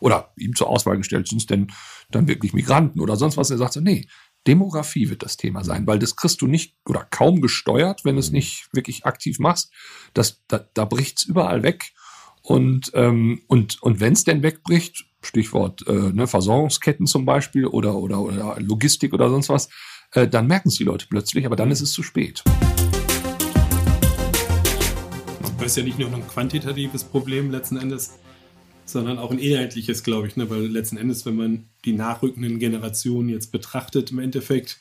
[0.00, 1.68] oder ihm zur Auswahl gestellt, sind es denn
[2.11, 3.50] dann wirklich Migranten oder sonst was.
[3.50, 4.08] Er sagt so, nee,
[4.48, 8.20] Demografie wird das Thema sein, weil das kriegst du nicht oder kaum gesteuert, wenn du
[8.20, 9.70] es nicht wirklich aktiv machst.
[10.14, 11.92] Das, da, da bricht es überall weg.
[12.40, 17.96] Und, ähm, und, und wenn es denn wegbricht, Stichwort äh, ne, Versorgungsketten zum Beispiel oder,
[17.96, 19.68] oder, oder Logistik oder sonst was,
[20.12, 22.42] äh, dann merken es die Leute plötzlich, aber dann ist es zu spät.
[25.58, 28.18] Das ist ja nicht nur ein quantitatives Problem letzten Endes,
[28.88, 30.37] sondern auch ein inhaltliches, glaube ich.
[30.37, 30.48] Ne?
[30.51, 34.81] Weil letzten Endes, wenn man die nachrückenden Generationen jetzt betrachtet, im Endeffekt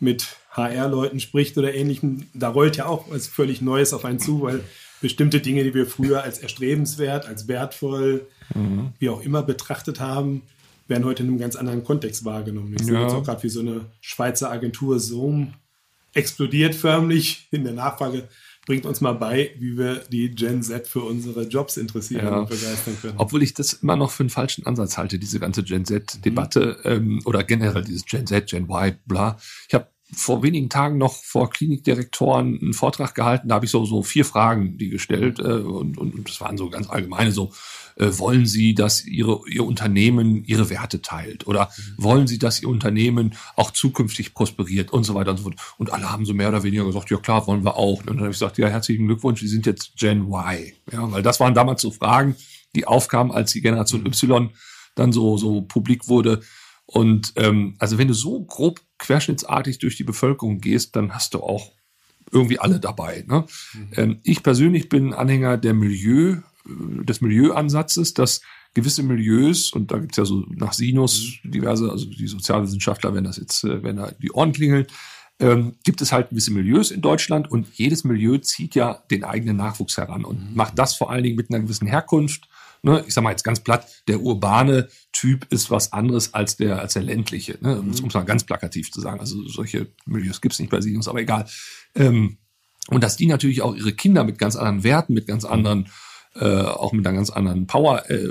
[0.00, 4.42] mit HR-Leuten spricht oder ähnlichem, da rollt ja auch was völlig Neues auf einen zu,
[4.42, 4.64] weil
[5.00, 8.92] bestimmte Dinge, die wir früher als erstrebenswert, als wertvoll, mhm.
[8.98, 10.42] wie auch immer betrachtet haben,
[10.88, 12.74] werden heute in einem ganz anderen Kontext wahrgenommen.
[12.74, 12.86] Ich ja.
[12.86, 15.54] sehe jetzt auch gerade, wie so eine Schweizer Agentur Zoom
[16.14, 18.28] explodiert förmlich in der Nachfrage
[18.68, 22.38] bringt uns mal bei, wie wir die Gen Z für unsere Jobs interessieren ja.
[22.40, 23.14] und begeistern können.
[23.16, 26.90] Obwohl ich das immer noch für einen falschen Ansatz halte, diese ganze Gen Z-Debatte mhm.
[26.90, 29.38] ähm, oder generell dieses Gen Z, Gen Y, bla.
[29.68, 33.84] Ich habe vor wenigen Tagen noch vor Klinikdirektoren einen Vortrag gehalten, da habe ich so,
[33.84, 37.52] so vier Fragen die gestellt äh, und, und, und das waren so ganz allgemeine so,
[37.98, 41.46] äh, wollen Sie, dass Ihre, Ihr Unternehmen Ihre Werte teilt?
[41.46, 42.02] Oder mhm.
[42.02, 45.56] wollen Sie, dass Ihr Unternehmen auch zukünftig prosperiert und so weiter und so fort?
[45.76, 48.00] Und alle haben so mehr oder weniger gesagt, ja klar, wollen wir auch.
[48.00, 50.72] Und dann habe ich gesagt, ja, herzlichen Glückwunsch, Sie sind jetzt Gen Y.
[50.92, 52.36] Ja, weil das waren damals so Fragen,
[52.74, 54.50] die aufkamen, als die Generation Y
[54.94, 56.40] dann so, so publik wurde.
[56.90, 61.40] Und ähm, also wenn du so grob querschnittsartig durch die Bevölkerung gehst, dann hast du
[61.40, 61.72] auch
[62.32, 63.24] irgendwie alle dabei.
[63.28, 63.44] Ne?
[63.74, 63.88] Mhm.
[63.92, 68.40] Ähm, ich persönlich bin Anhänger der Milieu, äh, des Milieuansatzes, dass
[68.72, 71.50] gewisse Milieus, und da gibt's ja so nach Sinus mhm.
[71.50, 74.86] diverse, also die Sozialwissenschaftler, wenn das jetzt, äh, wenn da die Ohren klingeln,
[75.40, 79.56] ähm, gibt es halt gewisse Milieus in Deutschland und jedes Milieu zieht ja den eigenen
[79.56, 80.56] Nachwuchs heran und mhm.
[80.56, 82.48] macht das vor allen Dingen mit einer gewissen Herkunft.
[82.82, 83.04] Ne?
[83.06, 86.94] Ich sag mal jetzt ganz platt, der urbane Typ ist was anderes als der, als
[86.94, 87.80] der ländliche, ne?
[87.80, 89.20] um es mal ganz plakativ zu sagen.
[89.20, 91.46] Also solche Milieus gibt's nicht bei Siedlungs, aber egal.
[91.94, 92.38] Ähm,
[92.88, 95.88] und dass die natürlich auch ihre Kinder mit ganz anderen Werten, mit ganz anderen
[96.34, 98.28] äh, auch mit einer ganz anderen Power äh,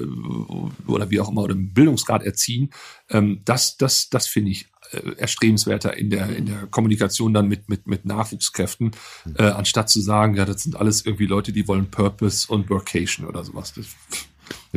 [0.87, 2.69] oder wie auch immer oder Bildungsgrad erziehen,
[3.09, 7.67] ähm, das, das, das finde ich äh, erstrebenswerter in der, in der Kommunikation dann mit,
[7.69, 8.91] mit, mit Nachwuchskräften,
[9.35, 13.25] äh, anstatt zu sagen, ja, das sind alles irgendwie Leute, die wollen Purpose und Workation
[13.27, 13.73] oder sowas.
[13.73, 13.87] Das,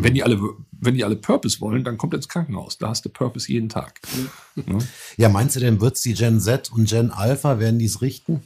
[0.02, 0.40] wenn die alle,
[0.72, 2.78] wenn die alle Purpose wollen, dann kommt ins Krankenhaus.
[2.78, 4.00] Da hast du Purpose jeden Tag.
[4.56, 4.78] Ja,
[5.16, 8.42] ja meinst du denn, wird's die Gen Z und Gen Alpha, werden die es richten?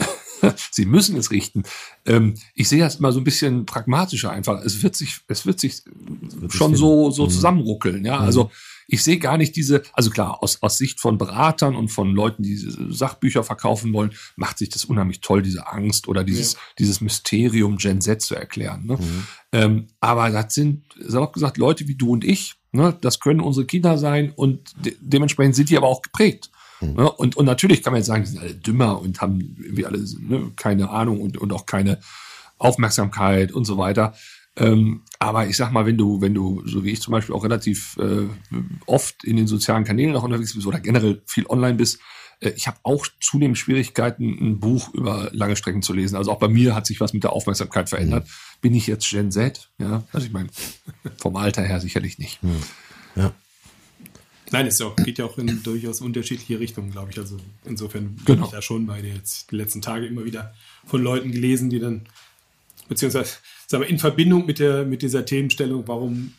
[0.70, 1.64] Sie müssen es richten.
[2.06, 4.62] Ähm, ich sehe das mal so ein bisschen pragmatischer einfach.
[4.64, 7.30] Es wird sich, es wird sich wird schon so, so mhm.
[7.30, 8.04] zusammenruckeln.
[8.04, 8.24] Ja, mhm.
[8.24, 8.50] also
[8.90, 12.42] ich sehe gar nicht diese, also klar, aus, aus Sicht von Beratern und von Leuten,
[12.42, 16.58] die Sachbücher verkaufen wollen, macht sich das unheimlich toll, diese Angst oder dieses, ja.
[16.78, 18.86] dieses Mysterium Gen Z zu erklären.
[18.86, 18.96] Ne?
[18.96, 19.26] Mhm.
[19.52, 22.96] Ähm, aber das sind, salopp gesagt, Leute wie du und ich, ne?
[23.02, 26.50] das können unsere Kinder sein und de dementsprechend sind die aber auch geprägt.
[26.80, 26.94] Mhm.
[26.94, 27.12] Ne?
[27.12, 29.98] Und, und natürlich kann man jetzt sagen, die sind alle dümmer und haben irgendwie alle
[29.98, 32.00] ne, keine Ahnung und, und auch keine
[32.56, 34.14] Aufmerksamkeit und so weiter.
[34.58, 37.44] Ähm, aber ich sag mal, wenn du, wenn du, so wie ich zum Beispiel auch
[37.44, 38.26] relativ äh,
[38.86, 42.00] oft in den sozialen Kanälen noch unterwegs bist oder generell viel online bist,
[42.40, 46.16] äh, ich habe auch zunehmend Schwierigkeiten, ein Buch über lange Strecken zu lesen.
[46.16, 48.26] Also auch bei mir hat sich was mit der Aufmerksamkeit verändert.
[48.26, 48.60] Mhm.
[48.60, 49.70] Bin ich jetzt Gen Z?
[49.78, 50.48] Ja, also ich meine,
[51.18, 52.42] vom Alter her sicherlich nicht.
[52.42, 52.62] Mhm.
[53.14, 53.32] Ja.
[54.50, 57.18] Nein, es geht ja auch in durchaus unterschiedliche Richtungen, glaube ich.
[57.18, 58.46] Also insofern bin genau.
[58.46, 60.54] ich da schon bei dir jetzt die letzten Tage immer wieder
[60.86, 62.06] von Leuten gelesen, die dann,
[62.88, 63.34] beziehungsweise
[63.70, 66.32] sagen wir, in Verbindung mit, der, mit dieser Themenstellung, warum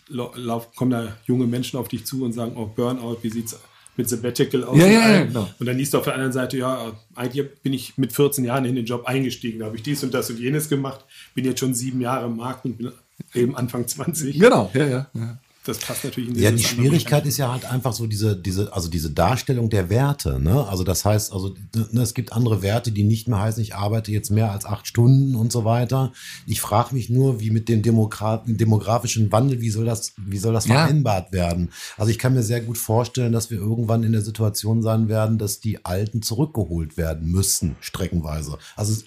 [0.75, 3.59] kommen da junge Menschen auf dich zu und sagen, oh, Burnout, wie sieht es
[3.95, 4.77] mit Sabbatical aus?
[4.77, 5.47] Ja, ja, ja, genau.
[5.59, 8.65] Und dann liest du auf der anderen Seite, ja, eigentlich bin ich mit 14 Jahren
[8.65, 11.59] in den Job eingestiegen, da habe ich dies und das und jenes gemacht, bin jetzt
[11.59, 12.91] schon sieben Jahre im Markt und bin
[13.35, 14.39] eben Anfang 20.
[14.39, 15.09] Genau, ja, ja.
[15.13, 15.39] ja
[15.69, 18.89] das passt natürlich in Ja, die Schwierigkeit ist ja halt einfach so diese, diese, also
[18.89, 20.67] diese Darstellung der Werte, ne?
[20.67, 21.55] Also das heißt, also
[21.91, 24.88] ne, es gibt andere Werte, die nicht mehr heißen, ich arbeite jetzt mehr als acht
[24.88, 26.12] Stunden und so weiter.
[26.45, 30.53] Ich frage mich nur, wie mit dem Demokrat demografischen Wandel, wie soll das, wie soll
[30.53, 30.75] das ja.
[30.75, 31.69] vereinbart werden?
[31.97, 35.38] Also ich kann mir sehr gut vorstellen, dass wir irgendwann in der Situation sein werden,
[35.38, 38.58] dass die Alten zurückgeholt werden müssen, streckenweise.
[38.75, 39.05] Also es,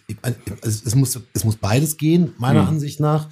[0.62, 2.68] es, es muss, es muss beides gehen, meiner mhm.
[2.68, 3.28] Ansicht nach.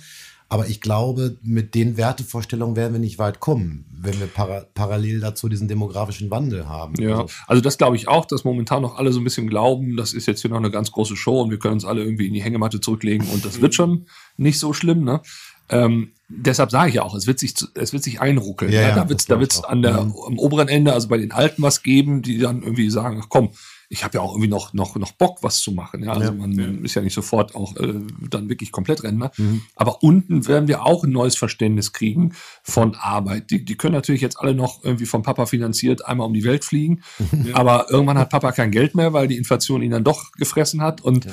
[0.52, 5.20] Aber ich glaube, mit den Wertevorstellungen werden wir nicht weit kommen, wenn wir para parallel
[5.20, 7.00] dazu diesen demografischen Wandel haben.
[7.00, 9.96] Ja, also, also das glaube ich auch, dass momentan noch alle so ein bisschen glauben,
[9.96, 12.26] das ist jetzt hier noch eine ganz große Show und wir können uns alle irgendwie
[12.26, 15.04] in die Hängematte zurücklegen und das wird schon nicht so schlimm.
[15.04, 15.20] Ne?
[15.68, 18.72] Ähm, deshalb sage ich ja auch, es wird sich, es wird sich einruckeln.
[18.72, 18.94] Ja, ne?
[18.96, 20.14] Da wird es da wird's an der, mhm.
[20.26, 23.50] am oberen Ende, also bei den Alten was geben, die dann irgendwie sagen, ach komm,
[23.92, 26.04] ich habe ja auch irgendwie noch, noch, noch Bock, was zu machen.
[26.04, 27.94] Ja, also ja, man ist ja nicht sofort auch äh,
[28.30, 29.32] dann wirklich komplett Rentner.
[29.36, 29.62] Mhm.
[29.74, 33.50] Aber unten werden wir auch ein neues Verständnis kriegen von Arbeit.
[33.50, 36.64] Die, die können natürlich jetzt alle noch irgendwie vom Papa finanziert einmal um die Welt
[36.64, 37.02] fliegen.
[37.44, 37.56] Ja.
[37.56, 41.00] Aber irgendwann hat Papa kein Geld mehr, weil die Inflation ihn dann doch gefressen hat.
[41.00, 41.26] Und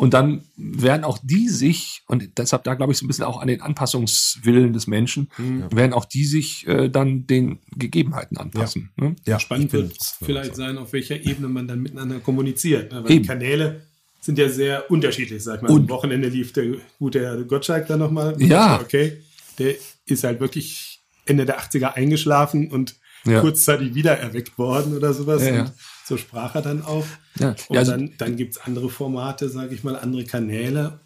[0.00, 3.38] und dann werden auch die sich, und deshalb da glaube ich so ein bisschen auch
[3.38, 5.70] an den Anpassungswillen des Menschen, mhm.
[5.76, 8.92] werden auch die sich äh, dann den Gegebenheiten anpassen.
[8.96, 9.16] Ja, ne?
[9.26, 12.90] ja spannend wird vielleicht sein, auf welcher Ebene man dann miteinander kommuniziert.
[12.90, 13.04] Ne?
[13.04, 13.22] Weil Eben.
[13.24, 13.82] die Kanäle
[14.22, 15.70] sind ja sehr unterschiedlich, sag ich mal.
[15.70, 18.40] Und Am Wochenende lief der gute Herr Gottschalk da nochmal.
[18.40, 18.80] Ja.
[18.80, 19.18] Okay.
[19.58, 19.74] Der
[20.06, 23.42] ist halt wirklich Ende der 80er eingeschlafen und ja.
[23.42, 25.42] kurzzeitig wieder erweckt worden oder sowas.
[25.42, 25.74] Ja, ja.
[26.10, 27.06] So sprach er dann auch.
[27.38, 27.54] Ja.
[27.68, 30.98] Und also, dann, dann gibt es andere Formate, sage ich mal, andere Kanäle.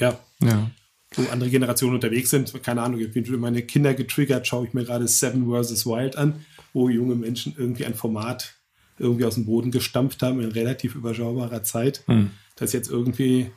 [0.00, 0.18] Ja.
[0.42, 0.68] ja.
[1.14, 2.52] Wo andere Generationen unterwegs sind.
[2.64, 5.86] Keine Ahnung, ich bin meine Kinder getriggert, schaue ich mir gerade Seven vs.
[5.86, 8.54] Wild an, wo junge Menschen irgendwie ein Format
[8.98, 12.32] irgendwie aus dem Boden gestampft haben in relativ überschaubarer Zeit, hm.
[12.56, 13.52] das jetzt irgendwie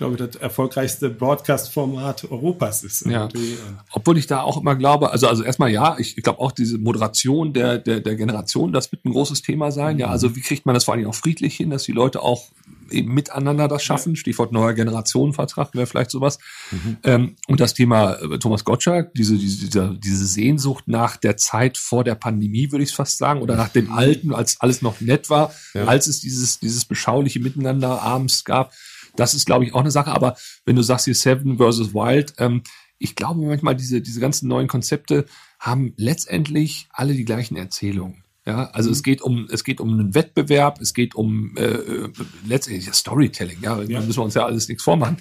[0.00, 3.06] glaube ich, das erfolgreichste Broadcast-Format Europas ist.
[3.06, 3.28] Ja.
[3.92, 6.78] Obwohl ich da auch immer glaube, also, also erstmal ja, ich, ich glaube auch diese
[6.78, 9.98] Moderation der, der, der Generation, das wird ein großes Thema sein.
[9.98, 12.44] Ja, also wie kriegt man das vor allem auch friedlich hin, dass die Leute auch
[12.90, 14.16] eben miteinander das schaffen.
[14.16, 16.38] Stichwort neuer Generationenvertrag wäre vielleicht sowas.
[16.70, 16.96] Mhm.
[17.04, 22.04] Ähm, und das Thema äh, Thomas Gottschalk, diese, diese, diese Sehnsucht nach der Zeit vor
[22.04, 23.90] der Pandemie, würde ich fast sagen, oder nach dem.
[23.90, 25.84] Alten, als alles noch nett war, ja.
[25.84, 28.72] als es dieses, dieses beschauliche Miteinander abends gab.
[29.20, 30.12] Das ist, glaube ich, auch eine Sache.
[30.12, 32.62] Aber wenn du sagst hier Seven versus Wild, ähm,
[32.98, 35.26] ich glaube manchmal, diese, diese ganzen neuen Konzepte
[35.58, 38.24] haben letztendlich alle die gleichen Erzählungen.
[38.46, 38.94] Ja, also mhm.
[38.94, 42.08] es geht um es geht um einen Wettbewerb, es geht um äh,
[42.46, 43.58] letztendlich das Storytelling.
[43.60, 44.00] Ja, ja.
[44.00, 45.18] da müssen wir uns ja alles nichts vormachen.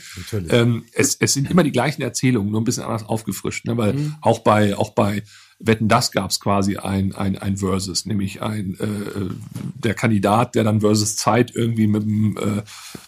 [0.50, 3.66] Ähm, es, es sind immer die gleichen Erzählungen, nur ein bisschen anders aufgefrischt.
[3.66, 3.76] Ne?
[3.76, 4.16] Weil mhm.
[4.22, 5.24] auch bei auch bei
[5.60, 9.34] Wetten, das gab es quasi ein, ein, ein Versus, nämlich ein äh,
[9.76, 12.64] der Kandidat, der dann versus Zeit irgendwie mit dem, äh,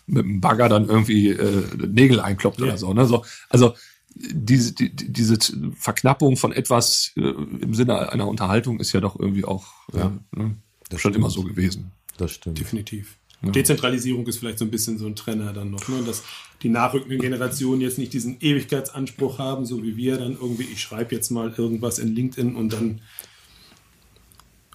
[0.06, 2.66] mit dem Bagger dann irgendwie äh, Nägel einkloppt ja.
[2.66, 2.94] oder so.
[2.94, 3.06] Ne?
[3.06, 3.24] so.
[3.50, 3.74] Also
[4.14, 5.38] diese, die, diese
[5.76, 10.12] Verknappung von etwas äh, im Sinne einer Unterhaltung ist ja doch irgendwie auch äh, ja,
[10.36, 10.58] ne?
[10.90, 11.16] schon stimmt.
[11.16, 11.92] immer so gewesen.
[12.18, 12.60] Das stimmt.
[12.60, 13.18] Definitiv.
[13.42, 13.52] Ja.
[13.52, 16.04] Dezentralisierung ist vielleicht so ein bisschen so ein Trenner dann noch, ne?
[16.06, 16.24] dass
[16.64, 21.16] die nachrückenden Generationen jetzt nicht diesen Ewigkeitsanspruch haben, so wie wir dann irgendwie, ich schreibe
[21.16, 23.02] jetzt mal irgendwas in LinkedIn und dann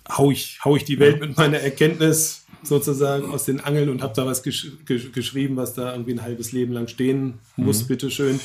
[0.08, 4.14] hau ich, hau ich die Welt mit meiner Erkenntnis sozusagen aus den Angeln und habe
[4.14, 7.88] da was gesch gesch geschrieben, was da irgendwie ein halbes Leben lang stehen muss, mhm.
[7.88, 8.40] bitteschön.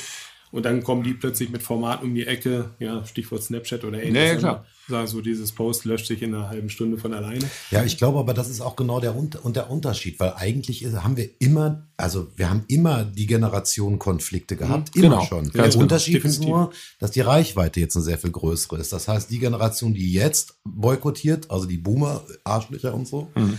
[0.52, 4.32] Und dann kommen die plötzlich mit Format um die Ecke, ja, Stichwort Snapchat oder ähnliches.
[4.32, 4.66] Ja, klar.
[4.86, 7.48] Sagen so, dieses Post löscht sich in einer halben Stunde von alleine.
[7.70, 11.16] Ja, ich glaube aber, das ist auch genau der, und der Unterschied, weil eigentlich haben
[11.16, 15.26] wir immer, also wir haben immer die Generation Konflikte gehabt, mhm, immer genau.
[15.26, 15.50] schon.
[15.52, 15.78] Der genau.
[15.78, 18.92] Unterschied ist nur, dass die Reichweite jetzt eine sehr viel größere ist.
[18.92, 23.58] Das heißt, die Generation, die jetzt boykottiert, also die Boomer, Arschlöcher und so, mhm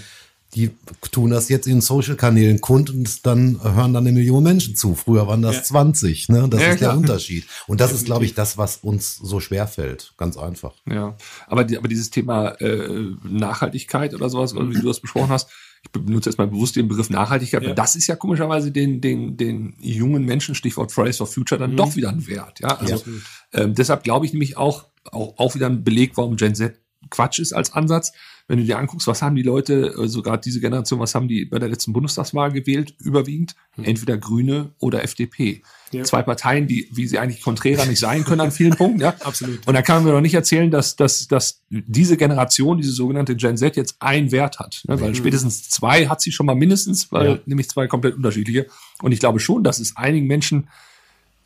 [0.56, 0.72] die
[1.12, 4.96] tun das jetzt in Social-Kanälen kund und dann hören dann eine Million Menschen zu.
[4.96, 5.64] Früher waren das ja.
[5.64, 6.48] 20, ne?
[6.50, 6.92] Das ja, ist klar.
[6.92, 7.46] der Unterschied.
[7.68, 10.14] Und das ist, glaube ich, das, was uns so schwer fällt.
[10.18, 10.74] Ganz einfach.
[10.90, 15.50] Ja, aber, die, aber dieses Thema äh, Nachhaltigkeit oder sowas, wie du das besprochen hast,
[15.84, 17.74] ich benutze jetzt mal bewusst den Begriff Nachhaltigkeit, ja.
[17.74, 21.78] das ist ja komischerweise den, den, den jungen Menschen, Stichwort Fridays for Future, dann mhm.
[21.78, 22.62] doch wieder ein Wert.
[22.62, 23.04] Ja, also
[23.52, 27.40] ähm, deshalb glaube ich nämlich auch, auch, auch wieder ein Beleg, warum Gen Z Quatsch
[27.40, 28.12] ist als Ansatz
[28.48, 31.46] wenn du dir anguckst, was haben die Leute, also gerade diese Generation, was haben die
[31.46, 33.56] bei der letzten Bundestagswahl gewählt, überwiegend?
[33.76, 33.86] Hm.
[33.86, 35.64] Entweder Grüne oder FDP.
[35.92, 36.04] Ja.
[36.04, 39.10] Zwei Parteien, die, wie sie eigentlich konträrer nicht sein können an vielen Punkten, ja.
[39.22, 39.66] Absolut.
[39.66, 43.36] Und da kann man mir doch nicht erzählen, dass, dass, dass diese Generation, diese sogenannte
[43.36, 44.84] Gen Z, jetzt einen Wert hat.
[44.88, 45.00] Ne?
[45.00, 45.16] Weil mhm.
[45.16, 47.40] spätestens zwei hat sie schon mal mindestens, weil ja.
[47.46, 48.68] nämlich zwei komplett unterschiedliche.
[49.02, 50.68] Und ich glaube schon, dass es einigen Menschen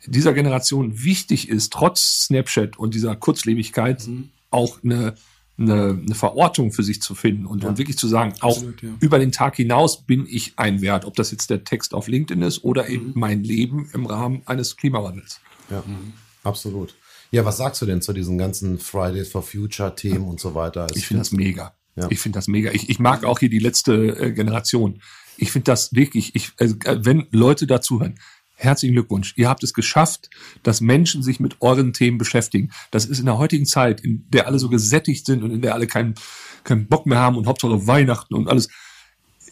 [0.04, 4.30] dieser Generation wichtig ist, trotz Snapchat und dieser Kurzlebigkeit, mhm.
[4.50, 5.14] auch eine
[5.58, 7.68] eine, eine Verortung für sich zu finden und, ja.
[7.68, 8.88] und wirklich zu sagen, Absolut, auch ja.
[9.00, 12.42] über den Tag hinaus bin ich ein Wert, ob das jetzt der Text auf LinkedIn
[12.42, 13.12] ist oder eben mhm.
[13.16, 15.40] mein Leben im Rahmen eines Klimawandels.
[15.70, 16.12] Ja, mhm.
[16.44, 16.94] absolut.
[17.30, 20.86] Ja, was sagst du denn zu diesen ganzen Fridays for Future Themen und so weiter?
[20.94, 21.74] ich finde das mega.
[21.96, 22.06] Ja.
[22.10, 22.70] Ich finde das mega.
[22.72, 25.00] Ich, ich mag auch hier die letzte äh, Generation.
[25.36, 28.18] Ich finde das wirklich, ich, also, wenn Leute dazuhören,
[28.60, 29.34] Herzlichen Glückwunsch.
[29.36, 30.30] Ihr habt es geschafft,
[30.64, 32.72] dass Menschen sich mit euren Themen beschäftigen.
[32.90, 35.74] Das ist in der heutigen Zeit, in der alle so gesättigt sind und in der
[35.74, 36.16] alle keinen,
[36.64, 38.68] keinen Bock mehr haben und Hauptsache Weihnachten und alles.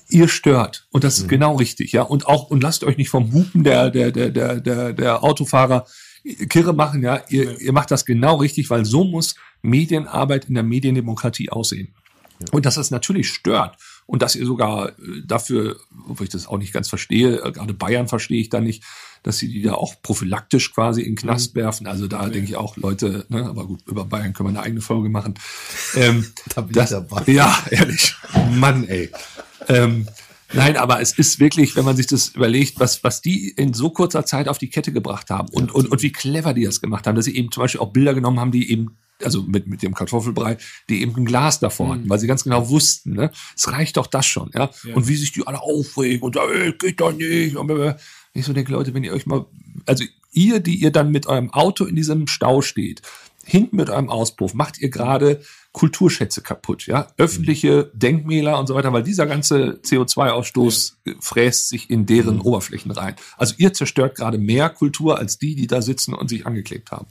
[0.09, 0.89] Ihr stört.
[0.91, 1.29] Und das ist mhm.
[1.29, 2.03] genau richtig, ja.
[2.03, 5.87] Und auch, und lasst euch nicht vom Hupen der, der, der, der, der, der Autofahrer
[6.49, 7.23] Kirre machen, ja.
[7.29, 7.59] Ihr, ja.
[7.59, 11.95] ihr macht das genau richtig, weil so muss Medienarbeit in der Mediendemokratie aussehen.
[12.41, 12.47] Ja.
[12.51, 14.93] Und dass das natürlich stört und dass ihr sogar äh,
[15.25, 15.77] dafür,
[16.09, 18.85] obwohl ich das auch nicht ganz verstehe, äh, gerade Bayern verstehe ich da nicht,
[19.23, 21.61] dass sie die da auch prophylaktisch quasi in den Knast mhm.
[21.61, 21.87] werfen.
[21.87, 22.29] Also da ja.
[22.29, 25.35] denke ich auch, Leute, ne, aber gut, über Bayern können wir eine eigene Folge machen.
[25.97, 27.23] Ähm, da bin das, ich dabei.
[27.31, 28.15] Ja, ehrlich.
[28.53, 29.11] Mann, ey.
[29.69, 30.07] Ähm,
[30.53, 33.91] Nein, aber es ist wirklich, wenn man sich das überlegt, was, was die in so
[33.91, 37.07] kurzer Zeit auf die Kette gebracht haben und, und, und wie clever die das gemacht
[37.07, 39.83] haben, dass sie eben zum Beispiel auch Bilder genommen haben, die eben also mit, mit
[39.83, 42.11] dem Kartoffelbrei, die eben ein Glas davor hatten, mhm.
[42.11, 44.71] weil sie ganz genau wussten, ne, es reicht doch das schon, ja?
[44.85, 44.95] ja.
[44.95, 47.57] Und wie sich die alle aufregen und sagen, ey, geht doch nicht.
[47.57, 47.97] Und
[48.35, 49.47] ich so denke, Leute, wenn ihr euch mal,
[49.87, 53.03] also ihr, die ihr dann mit eurem Auto in diesem Stau steht,
[53.45, 55.41] hinten mit eurem Auspuff, macht ihr gerade
[55.73, 57.99] Kulturschätze kaputt, ja, öffentliche mhm.
[57.99, 61.13] Denkmäler und so weiter, weil dieser ganze CO2-Ausstoß ja.
[61.21, 62.43] fräst sich in deren mhm.
[62.43, 63.15] Oberflächen rein.
[63.37, 67.07] Also ihr zerstört gerade mehr Kultur als die, die da sitzen und sich angeklebt haben.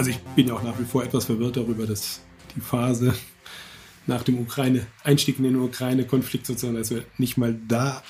[0.00, 2.22] Also ich bin ja auch nach wie vor etwas verwirrt darüber, dass
[2.56, 3.12] die Phase
[4.06, 8.02] nach dem Ukraine, Einstieg in den Ukraine-Konflikt sozusagen, dass wir nicht mal da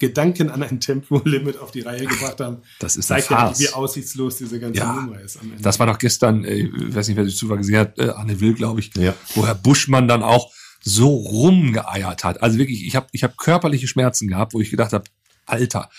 [0.00, 2.62] Gedanken an ein Tempolimit auf die Reihe gebracht haben.
[2.80, 5.62] Das ist zeigt ja, wie aussichtslos diese ganze ja, Nummer ist am Ende.
[5.62, 8.40] Das war doch gestern, äh, ich weiß nicht, wer sich zuvor gesehen hat, äh, Anne
[8.40, 9.14] Will, glaube ich, ja.
[9.36, 12.42] wo Herr Buschmann dann auch so rumgeeiert hat.
[12.42, 15.04] Also wirklich, ich habe ich hab körperliche Schmerzen gehabt, wo ich gedacht habe,
[15.46, 15.90] Alter,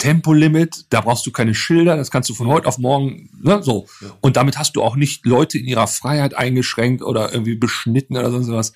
[0.00, 3.86] Tempolimit, da brauchst du keine Schilder, das kannst du von heute auf morgen, ne, so.
[4.00, 4.08] Ja.
[4.22, 8.30] Und damit hast du auch nicht Leute in ihrer Freiheit eingeschränkt oder irgendwie beschnitten oder
[8.30, 8.72] sonst was.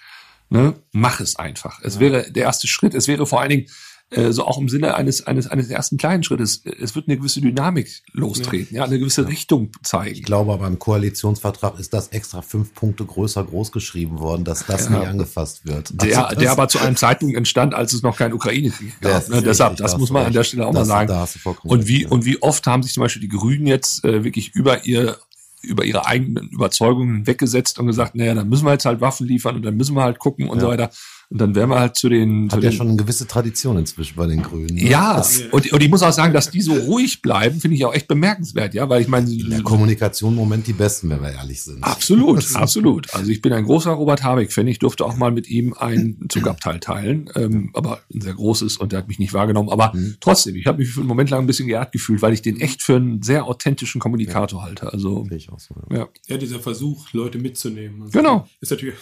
[0.51, 0.75] Ne?
[0.93, 1.81] Mach es einfach.
[1.83, 2.01] Es ja.
[2.01, 2.95] wäre der erste Schritt.
[2.95, 3.67] Es wäre vor allen Dingen
[4.17, 6.63] äh, so auch im Sinne eines, eines, eines ersten kleinen Schrittes.
[6.65, 10.15] Es wird eine gewisse Dynamik lostreten, ja, ja eine gewisse Richtung zeigen.
[10.15, 14.89] Ich glaube, beim Koalitionsvertrag ist das extra fünf Punkte größer groß geschrieben worden, dass das
[14.89, 14.99] ja.
[14.99, 16.03] nie angefasst wird.
[16.03, 19.29] Der, also der aber zu einem Zeitpunkt entstand, als es noch keinen Ukraine-Krieg gab.
[19.29, 19.43] Ne?
[19.43, 20.29] Deshalb, das muss man recht.
[20.29, 21.29] an der Stelle auch das, mal sagen.
[21.65, 24.85] Und wie, und wie oft haben sich zum Beispiel die Grünen jetzt äh, wirklich über
[24.85, 25.19] ihr
[25.65, 29.57] über ihre eigenen Überzeugungen weggesetzt und gesagt, naja, dann müssen wir jetzt halt Waffen liefern
[29.57, 30.63] und dann müssen wir halt gucken und ja.
[30.63, 30.91] so weiter.
[31.31, 32.45] Und dann wären wir halt zu den.
[32.45, 34.75] Hat zu ja den, schon eine gewisse Tradition inzwischen bei den Grünen.
[34.75, 34.89] Ne?
[34.89, 37.95] Ja, und, und ich muss auch sagen, dass die so ruhig bleiben, finde ich auch
[37.95, 39.31] echt bemerkenswert, ja, weil ich meine.
[39.31, 41.83] In der Kommunikation im Moment die besten, wenn wir ehrlich sind.
[41.83, 43.13] Absolut, absolut.
[43.15, 44.67] Also ich bin ein großer Robert Habeck-Fan.
[44.67, 48.93] Ich durfte auch mal mit ihm ein Zugabteil teilen, ähm, aber ein sehr großes und
[48.93, 49.71] der hat mich nicht wahrgenommen.
[49.71, 50.17] Aber mhm.
[50.21, 52.61] trotzdem, ich habe mich für einen Moment lang ein bisschen geehrt gefühlt, weil ich den
[52.61, 54.67] echt für einen sehr authentischen Kommunikator ja.
[54.67, 54.93] halte.
[54.93, 56.09] Also, ich auch so, ja.
[56.29, 58.03] ja, dieser Versuch, Leute mitzunehmen.
[58.03, 58.49] Also genau.
[58.61, 58.95] Ist natürlich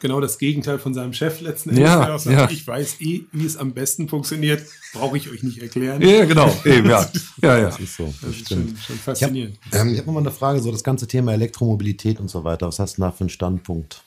[0.00, 1.84] genau das Gegenteil von seinem Chef letzten Endes.
[1.84, 2.50] Ja, sagt, ja.
[2.50, 6.02] Ich weiß eh, wie es am besten funktioniert, brauche ich euch nicht erklären.
[6.02, 6.54] Ja, genau.
[6.64, 7.10] Eben, ja.
[7.42, 7.64] ja, ja.
[7.66, 8.12] Das ist so.
[8.20, 9.58] Das, ist schon, schon faszinierend.
[9.70, 12.44] Ich habe ähm, hab noch mal eine Frage, so das ganze Thema Elektromobilität und so
[12.44, 12.66] weiter.
[12.66, 14.02] Was hast du da für einen Standpunkt?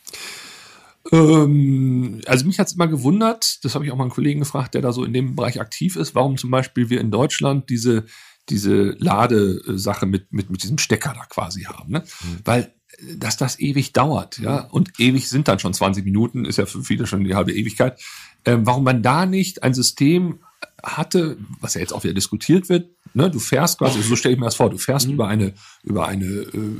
[1.12, 4.76] Ähm, also mich hat es immer gewundert, das habe ich auch mal einen Kollegen gefragt,
[4.76, 8.06] der da so in dem Bereich aktiv ist, warum zum Beispiel wir in Deutschland diese
[8.50, 11.92] diese Ladesache mit, mit, mit diesem Stecker da quasi haben.
[11.92, 12.00] Ne?
[12.00, 12.40] Mhm.
[12.44, 12.74] Weil
[13.18, 16.84] dass das ewig dauert, ja, und ewig sind dann schon 20 Minuten, ist ja für
[16.84, 18.00] viele schon die halbe Ewigkeit.
[18.46, 20.40] Ähm, warum man da nicht ein System
[20.84, 24.40] hatte, was ja jetzt auch wieder diskutiert wird, ne, du fährst quasi, so stelle ich
[24.40, 25.14] mir das vor, du fährst mhm.
[25.14, 26.78] über eine, über eine äh,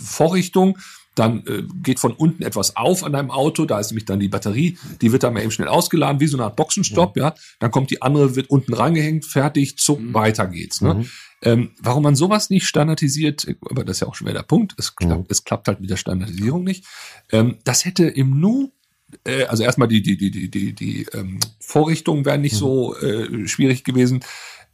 [0.00, 0.78] Vorrichtung,
[1.14, 4.28] dann äh, geht von unten etwas auf an deinem Auto, da ist nämlich dann die
[4.28, 7.28] Batterie, die wird dann mal eben schnell ausgeladen, wie so eine Art Boxenstopp, ja.
[7.28, 7.34] ja.
[7.58, 10.14] Dann kommt die andere, wird unten rangehängt, fertig, zuck, mhm.
[10.14, 10.80] weiter geht's.
[10.80, 11.06] Ne?
[11.42, 14.74] Ähm, warum man sowas nicht standardisiert, aber das ist ja auch schon wieder der Punkt,
[14.76, 15.26] es, klappt, mhm.
[15.28, 16.84] es klappt halt mit der Standardisierung nicht.
[17.30, 18.72] Ähm, das hätte im Nu
[19.24, 22.58] äh, also erstmal die, die, die, die, die, die ähm, Vorrichtungen wären nicht mhm.
[22.58, 24.20] so äh, schwierig gewesen.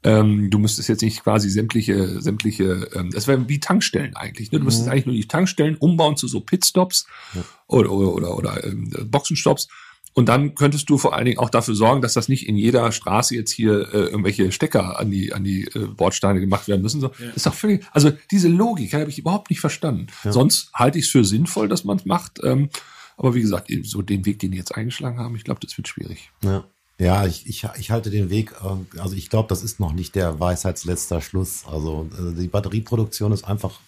[0.03, 4.53] Ähm, du müsstest jetzt nicht quasi sämtliche, sämtliche, ähm, das wäre wie Tankstellen eigentlich.
[4.53, 4.59] Ne?
[4.59, 4.93] Du müsstest mhm.
[4.93, 7.43] eigentlich nur die Tankstellen umbauen zu so Pitstops ja.
[7.69, 9.69] oder, oder, oder, oder ähm, Boxenstops
[10.15, 12.91] und dann könntest du vor allen Dingen auch dafür sorgen, dass das nicht in jeder
[12.93, 17.01] Straße jetzt hier äh, irgendwelche Stecker an die, an die äh, Bordsteine gemacht werden müssen.
[17.01, 17.31] So, ja.
[17.35, 20.07] Ist doch völlig, also diese Logik habe ich überhaupt nicht verstanden.
[20.23, 20.33] Ja.
[20.33, 22.39] Sonst halte ich es für sinnvoll, dass man es macht.
[22.45, 22.71] Ähm,
[23.17, 25.89] aber wie gesagt, so den Weg, den die jetzt eingeschlagen haben, ich glaube, das wird
[25.89, 26.31] schwierig.
[26.43, 26.65] Ja.
[26.97, 30.15] Ja, ich, ich, ich halte den Weg, äh, also ich glaube, das ist noch nicht
[30.15, 31.65] der Weisheitsletzter Schluss.
[31.67, 33.81] Also äh, die Batterieproduktion ist einfach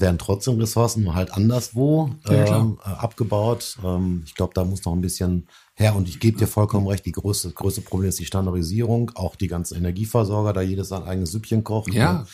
[0.00, 3.78] werden trotzdem Ressourcen halt anderswo ja, ähm, äh, abgebaut.
[3.84, 5.46] Ähm, ich glaube, da muss noch ein bisschen
[5.78, 5.94] her.
[5.94, 9.12] Und ich gebe dir vollkommen recht, die größte, größte Problem ist die Standardisierung.
[9.14, 11.92] Auch die ganzen Energieversorger, da jedes sein eigenes Süppchen kocht.
[11.92, 12.12] Ja.
[12.12, 12.26] Ne?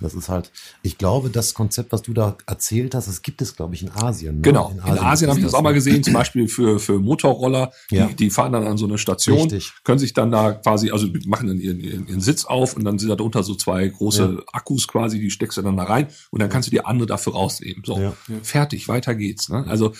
[0.00, 0.50] Das ist halt,
[0.82, 3.90] ich glaube, das Konzept, was du da erzählt hast, das gibt es, glaube ich, in
[3.90, 4.36] Asien.
[4.36, 4.42] Ne?
[4.42, 6.98] Genau, in Asien, in Asien habe ich das auch mal gesehen, zum Beispiel für, für
[6.98, 7.72] Motorroller.
[7.90, 8.06] Ja.
[8.06, 9.72] Die, die fahren dann an so eine Station, Richtig.
[9.84, 12.98] können sich dann da quasi, also machen dann ihren, ihren, ihren Sitz auf und dann
[12.98, 14.42] sind da drunter so zwei große ja.
[14.52, 17.34] Akkus quasi, die steckst du dann da rein und dann kannst du die andere dafür
[17.34, 17.84] rausnehmen.
[17.84, 18.14] So, ja.
[18.42, 19.48] fertig, weiter geht's.
[19.48, 19.64] Ne?
[19.68, 19.94] Also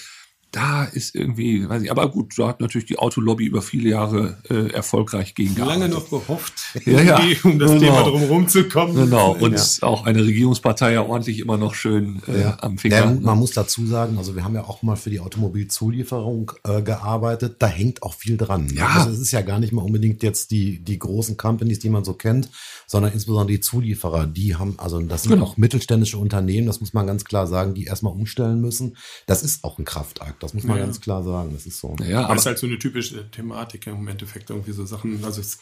[0.53, 4.37] da ist irgendwie, weiß ich, aber gut, da hat natürlich die Autolobby über viele Jahre
[4.51, 6.53] äh, erfolgreich gegen Lange noch gehofft,
[6.85, 7.17] ja, ja.
[7.45, 7.81] um das genau.
[7.81, 8.95] Thema drum zu kommen.
[8.95, 9.89] Genau, und ja.
[9.89, 12.59] auch eine Regierungspartei ja ordentlich immer noch schön äh, ja.
[12.61, 12.97] am Finger.
[12.97, 16.83] Ja, man muss dazu sagen, also wir haben ja auch mal für die Automobilzulieferung äh,
[16.83, 18.67] gearbeitet, da hängt auch viel dran.
[18.67, 18.75] Ne?
[18.75, 18.89] Ja.
[18.89, 22.05] Also es ist ja gar nicht mal unbedingt jetzt die, die großen Companies, die man
[22.05, 22.51] so kennt,
[22.87, 25.47] sondern insbesondere die Zulieferer, die haben, also das sind genau.
[25.47, 28.99] auch mittelständische Unternehmen, das muss man ganz klar sagen, die erstmal umstellen müssen.
[29.27, 30.42] Das ist auch ein Kraftakt.
[30.43, 30.85] Das muss man ja.
[30.85, 31.51] ganz klar sagen.
[31.53, 31.97] Das ist so.
[32.07, 35.25] Ja, aber es ist halt so eine typische Thematik im Endeffekt irgendwie so Sachen.
[35.25, 35.59] Also es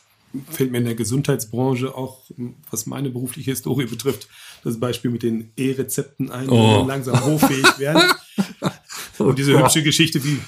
[0.51, 2.21] fällt mir in der Gesundheitsbranche auch,
[2.71, 4.29] was meine berufliche Historie betrifft,
[4.65, 6.85] das Beispiel mit den E-Rezepten ein, die oh.
[6.87, 8.03] langsam hoffähig werden.
[9.19, 10.39] Und diese hübsche Geschichte wie,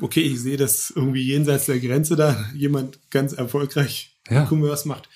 [0.00, 4.46] okay, ich sehe, dass irgendwie jenseits der Grenze da jemand ganz erfolgreich ja.
[4.46, 5.08] Commerce macht.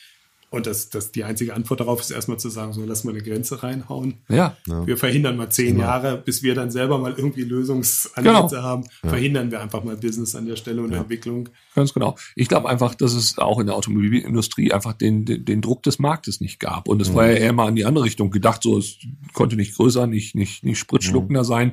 [0.49, 3.23] Und das, das, die einzige Antwort darauf ist erstmal zu sagen, so lass mal eine
[3.23, 4.15] Grenze reinhauen.
[4.29, 4.57] Ja.
[4.67, 5.87] Wir verhindern mal zehn genau.
[5.87, 8.63] Jahre, bis wir dann selber mal irgendwie Lösungsansätze genau.
[8.63, 8.85] haben.
[9.03, 9.11] Ja.
[9.11, 10.99] Verhindern wir einfach mal Business an der Stelle und ja.
[10.99, 11.49] Entwicklung.
[11.75, 12.17] Ganz genau.
[12.37, 15.99] Ich glaube einfach, dass es auch in der Automobilindustrie einfach den, den, den Druck des
[15.99, 16.89] Marktes nicht gab.
[16.89, 17.15] Und es mhm.
[17.15, 18.99] war ja eher mal in die andere Richtung gedacht, so es
[19.33, 21.47] konnte nicht größer, nicht, nicht, nicht spritschluckender mhm.
[21.47, 21.73] sein.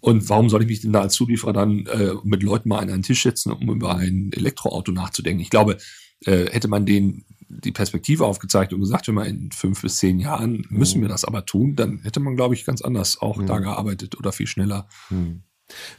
[0.00, 2.90] Und warum soll ich mich denn da als Zulieferer dann äh, mit Leuten mal an
[2.90, 5.42] einen Tisch setzen, um über ein Elektroauto nachzudenken?
[5.42, 5.78] Ich glaube,
[6.24, 10.18] äh, hätte man den die Perspektive aufgezeigt und gesagt, wenn wir in fünf bis zehn
[10.18, 11.02] Jahren müssen mhm.
[11.02, 13.46] wir das aber tun, dann hätte man, glaube ich, ganz anders auch mhm.
[13.46, 14.86] da gearbeitet oder viel schneller.
[15.10, 15.42] Mhm.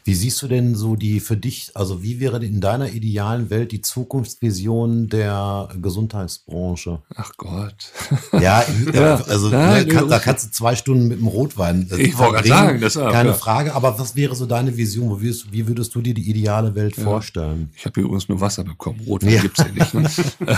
[0.03, 3.72] Wie siehst du denn so die für dich, also wie wäre in deiner idealen Welt
[3.72, 7.01] die Zukunftsvision der Gesundheitsbranche?
[7.15, 7.91] Ach Gott.
[8.34, 8.63] Ja,
[8.93, 11.88] ja also ja, ne, kann, da kannst du zwei Stunden mit dem Rotwein.
[11.91, 13.36] Äh, ich wollte gerade sagen, das ist keine ja.
[13.36, 13.76] Frage.
[13.76, 15.20] Aber was wäre so deine Vision?
[15.20, 17.70] Wie würdest, wie würdest du dir die ideale Welt vorstellen?
[17.76, 19.01] Ich habe übrigens nur Wasser bekommen.
[19.05, 19.41] Rotwein ja.
[19.41, 19.93] gibt's ja nicht.
[19.93, 20.09] Ne?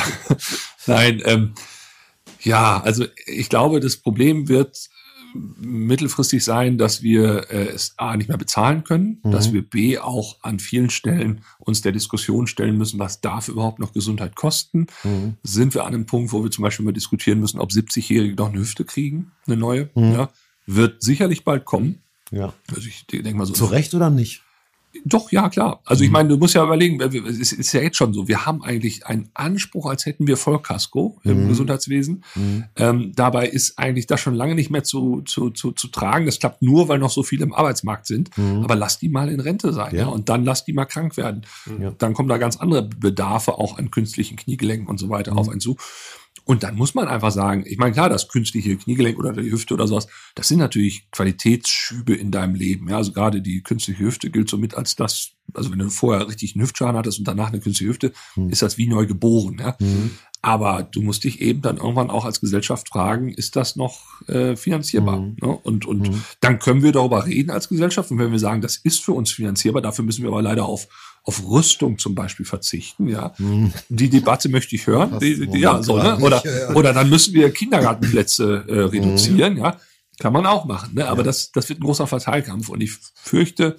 [0.88, 1.54] Nein, ähm,
[2.42, 4.90] ja, also ich glaube, das Problem wird
[5.34, 9.32] mittelfristig sein, dass wir äh, es A nicht mehr bezahlen können, mhm.
[9.32, 13.80] dass wir B auch an vielen Stellen uns der Diskussion stellen müssen, was darf überhaupt
[13.80, 14.88] noch Gesundheit kosten?
[15.04, 15.36] Mhm.
[15.44, 18.50] Sind wir an einem Punkt, wo wir zum Beispiel mal diskutieren müssen, ob 70-Jährige noch
[18.50, 19.90] eine Hüfte kriegen, eine neue?
[19.96, 20.14] Mhm.
[20.14, 20.30] Ja,
[20.66, 22.00] wird sicherlich bald kommen.
[22.32, 22.54] Ja.
[22.70, 23.54] Also ich denke mal so.
[23.54, 24.44] Zu Recht oder nicht?
[25.06, 25.82] Doch, ja, klar.
[25.86, 26.14] Also ich mhm.
[26.14, 29.30] meine, du musst ja überlegen, es ist ja jetzt schon so, wir haben eigentlich einen
[29.34, 31.48] Anspruch, als hätten wir Vollkasko im mhm.
[31.50, 32.24] Gesundheitswesen.
[32.36, 32.64] Mhm.
[32.76, 36.26] Ähm, dabei ist eigentlich das schon lange nicht mehr zu, zu, zu, zu tragen.
[36.26, 38.38] Das klappt nur, weil noch so viele im Arbeitsmarkt sind.
[38.38, 38.64] Mhm.
[38.64, 39.96] Aber lass die mal in Rente sein.
[39.96, 40.02] Ja.
[40.02, 40.08] ja.
[40.08, 41.44] und dann lass die mal krank werden.
[41.80, 41.92] Ja.
[41.98, 45.62] Dann kommen da ganz andere Bedarfe auch an künstlichen Kniegelenken und so weiter auf einen
[45.62, 45.78] zu.
[46.44, 49.74] Und dann muss man einfach sagen, ich meine, klar, das künstliche Kniegelenk oder die Hüfte
[49.76, 52.90] oder sowas, das sind natürlich Qualitätsschübe in deinem Leben.
[52.90, 56.56] Ja, also gerade die künstliche Hüfte gilt somit als das, also wenn du vorher richtig
[56.56, 58.50] einen Hüftschaden hattest und danach eine künstliche Hüfte, mhm.
[58.50, 59.58] ist das wie neu geboren.
[59.60, 59.78] Ja.
[59.80, 60.12] Mhm.
[60.42, 64.56] Aber du musst dich eben dann irgendwann auch als Gesellschaft fragen, ist das noch äh,
[64.56, 65.20] finanzierbar?
[65.20, 65.38] Mhm.
[65.40, 65.60] Ne?
[65.64, 66.24] Und, und mhm.
[66.40, 68.10] dann können wir darüber reden als Gesellschaft.
[68.10, 70.88] Und wenn wir sagen, das ist für uns finanzierbar, dafür müssen wir aber leider auf,
[71.24, 73.08] auf Rüstung zum Beispiel verzichten.
[73.08, 73.74] Ja, mhm.
[73.90, 75.20] Die Debatte möchte ich hören.
[75.20, 76.18] Die, die, ja, so, ne?
[76.18, 76.74] oder, ja.
[76.76, 79.54] oder dann müssen wir Kindergartenplätze äh, reduzieren.
[79.54, 79.60] Mhm.
[79.60, 79.78] Ja,
[80.20, 80.96] kann man auch machen.
[80.96, 81.08] Ne?
[81.08, 81.24] Aber ja.
[81.26, 82.70] das, das wird ein großer Verteilkampf.
[82.70, 83.78] Und ich fürchte,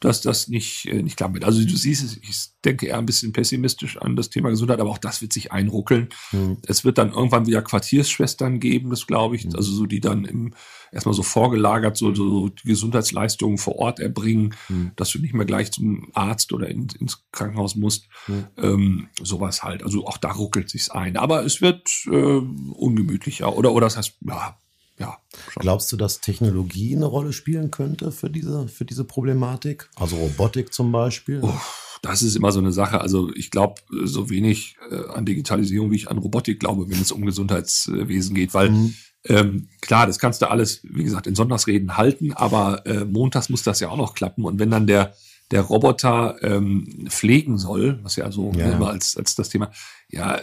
[0.00, 1.44] dass das nicht, äh, nicht klappen wird.
[1.44, 4.90] Also du siehst es, ich denke eher ein bisschen pessimistisch an das Thema Gesundheit, aber
[4.90, 6.08] auch das wird sich einruckeln.
[6.32, 6.58] Mhm.
[6.66, 9.56] Es wird dann irgendwann wieder Quartiersschwestern geben, das glaube ich, mhm.
[9.56, 10.54] also so die dann im,
[10.92, 14.92] erstmal so vorgelagert so, so die Gesundheitsleistungen vor Ort erbringen, mhm.
[14.96, 18.08] dass du nicht mehr gleich zum Arzt oder in, ins Krankenhaus musst.
[18.26, 18.46] Mhm.
[18.58, 19.82] Ähm, sowas halt.
[19.82, 21.16] Also auch da ruckelt sich's ein.
[21.16, 24.58] Aber es wird äh, ungemütlicher oder, oder das heißt, ja,
[24.98, 25.18] ja.
[25.50, 25.60] Schon.
[25.60, 29.90] Glaubst du, dass Technologie eine Rolle spielen könnte für diese, für diese Problematik?
[29.96, 31.40] Also Robotik zum Beispiel?
[31.40, 33.00] Uff, das ist immer so eine Sache.
[33.00, 37.12] Also ich glaube so wenig äh, an Digitalisierung, wie ich an Robotik glaube, wenn es
[37.12, 38.94] um Gesundheitswesen geht, weil mhm.
[39.24, 43.62] ähm, klar, das kannst du alles, wie gesagt, in Sonntagsreden halten, aber äh, montags muss
[43.62, 44.44] das ja auch noch klappen.
[44.44, 45.14] Und wenn dann der
[45.50, 48.72] der Roboter ähm, pflegen soll, was ja so ja.
[48.72, 49.70] immer als, als das Thema,
[50.10, 50.40] ja,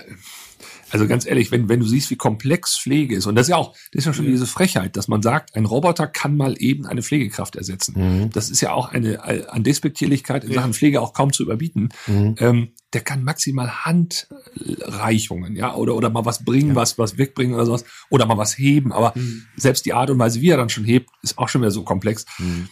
[0.93, 3.57] also ganz ehrlich, wenn, wenn du siehst, wie komplex Pflege ist, und das ist ja
[3.57, 6.85] auch, das ist ja schon diese Frechheit, dass man sagt, ein Roboter kann mal eben
[6.85, 7.95] eine Pflegekraft ersetzen.
[7.97, 8.29] Mhm.
[8.29, 10.61] Das ist ja auch eine, an Despektierlichkeit in ja.
[10.61, 11.89] Sachen Pflege auch kaum zu überbieten.
[12.05, 12.35] Mhm.
[12.37, 16.75] Ähm, der kann maximal Handreichungen, ja, oder, oder mal was bringen, ja.
[16.75, 18.93] was, was wegbringen oder sowas, oder mal was heben.
[18.93, 19.47] Aber mhm.
[19.57, 21.83] selbst die Art und Weise, wie er dann schon hebt, ist auch schon wieder so
[21.83, 22.25] komplex.
[22.37, 22.69] Mhm.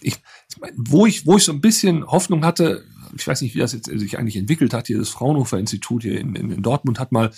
[0.00, 0.16] Ich,
[0.76, 2.84] wo ich, wo ich so ein bisschen Hoffnung hatte,
[3.16, 6.20] ich weiß nicht, wie das jetzt sich eigentlich entwickelt hat, hier das Fraunhofer Institut hier
[6.20, 7.30] in, in, in Dortmund hat mal,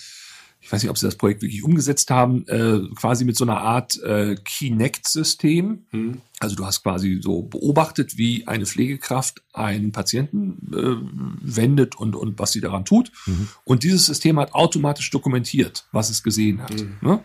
[0.61, 3.59] ich weiß nicht, ob sie das Projekt wirklich umgesetzt haben, äh, quasi mit so einer
[3.59, 5.87] Art äh, Kinect-System.
[5.93, 6.21] Mhm.
[6.41, 10.97] Also du hast quasi so beobachtet, wie eine Pflegekraft einen Patienten äh,
[11.41, 13.13] wendet und, und was sie daran tut.
[13.27, 13.49] Mhm.
[13.65, 16.75] Und dieses System hat automatisch dokumentiert, was es gesehen hat.
[16.75, 16.97] Mhm.
[17.01, 17.23] Ne?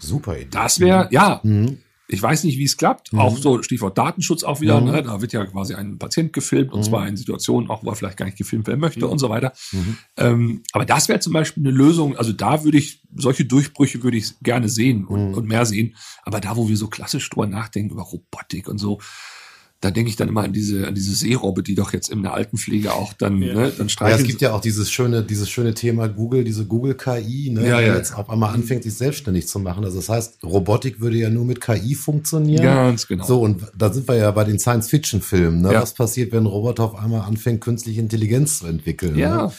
[0.00, 0.48] Super Idee.
[0.50, 1.78] Das wäre, ja, mhm.
[2.06, 3.12] Ich weiß nicht, wie es klappt.
[3.12, 3.18] Mhm.
[3.18, 4.80] Auch so Stichwort Datenschutz auch wieder.
[4.80, 4.90] Mhm.
[4.90, 5.02] Ne?
[5.02, 6.84] Da wird ja quasi ein Patient gefilmt und mhm.
[6.84, 9.12] zwar in Situationen, auch wo er vielleicht gar nicht gefilmt werden möchte mhm.
[9.12, 9.52] und so weiter.
[9.72, 9.98] Mhm.
[10.16, 12.16] Ähm, aber das wäre zum Beispiel eine Lösung.
[12.16, 15.96] Also da würde ich solche Durchbrüche würde ich gerne sehen und, und mehr sehen.
[16.24, 19.00] Aber da, wo wir so klassisch drüber nachdenken über Robotik und so,
[19.84, 22.32] da denke ich dann immer an diese, an diese Seerobbe, die doch jetzt in der
[22.32, 23.54] Altenpflege auch dann, ja.
[23.54, 24.16] ne, dann streichen.
[24.16, 27.68] Ja, es gibt ja auch dieses schöne, dieses schöne Thema Google, diese Google KI, ne,
[27.68, 27.94] ja, ja.
[27.94, 29.84] jetzt auf einmal anfängt, sich selbstständig zu machen.
[29.84, 32.64] Also das heißt, Robotik würde ja nur mit KI funktionieren.
[32.64, 33.26] Ganz genau.
[33.26, 35.74] So, und da sind wir ja bei den Science-Fiction-Filmen, ne?
[35.74, 35.82] Ja.
[35.82, 39.18] Was passiert, wenn ein Roboter auf einmal anfängt, künstliche Intelligenz zu entwickeln?
[39.18, 39.46] Ja.
[39.46, 39.52] Ne?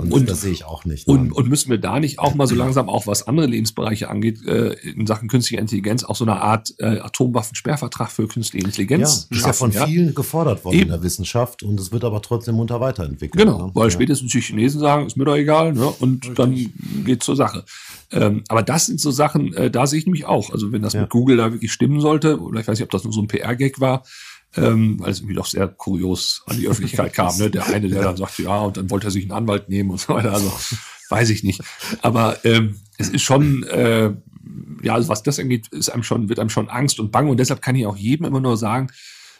[0.00, 1.08] Und, und, das sehe ich auch nicht.
[1.08, 1.14] Ne?
[1.14, 4.46] Und, und müssen wir da nicht auch mal so langsam, auch was andere Lebensbereiche angeht,
[4.46, 9.36] äh, in Sachen künstliche Intelligenz, auch so eine Art äh, Atomwaffensperrvertrag für künstliche Intelligenz ja,
[9.36, 10.84] ist ja von vielen gefordert worden Eben.
[10.84, 13.44] in der Wissenschaft und es wird aber trotzdem munter weiterentwickelt.
[13.44, 13.70] Genau, ne?
[13.74, 13.90] weil ja.
[13.90, 15.88] spätestens die Chinesen sagen, ist mir doch egal, ne?
[15.88, 16.36] und Richtig.
[16.36, 17.64] dann geht zur Sache.
[18.12, 20.50] Ähm, aber das sind so Sachen, äh, da sehe ich mich auch.
[20.50, 21.00] Also wenn das ja.
[21.00, 23.26] mit Google da wirklich stimmen sollte, oder ich weiß nicht, ob das nur so ein
[23.26, 24.04] PR-Gag war,
[24.56, 27.36] ähm, weil es irgendwie doch sehr kurios an die Öffentlichkeit kam.
[27.38, 27.50] Ne?
[27.50, 30.00] Der eine, der dann sagte, ja, und dann wollte er sich einen Anwalt nehmen und
[30.00, 30.32] so weiter.
[30.32, 30.52] Also
[31.10, 31.62] weiß ich nicht.
[32.02, 34.12] Aber ähm, es ist schon, äh,
[34.82, 37.30] ja, also was das angeht, ist einem schon, wird einem schon Angst und Bange.
[37.30, 38.90] Und deshalb kann ich auch jedem immer nur sagen,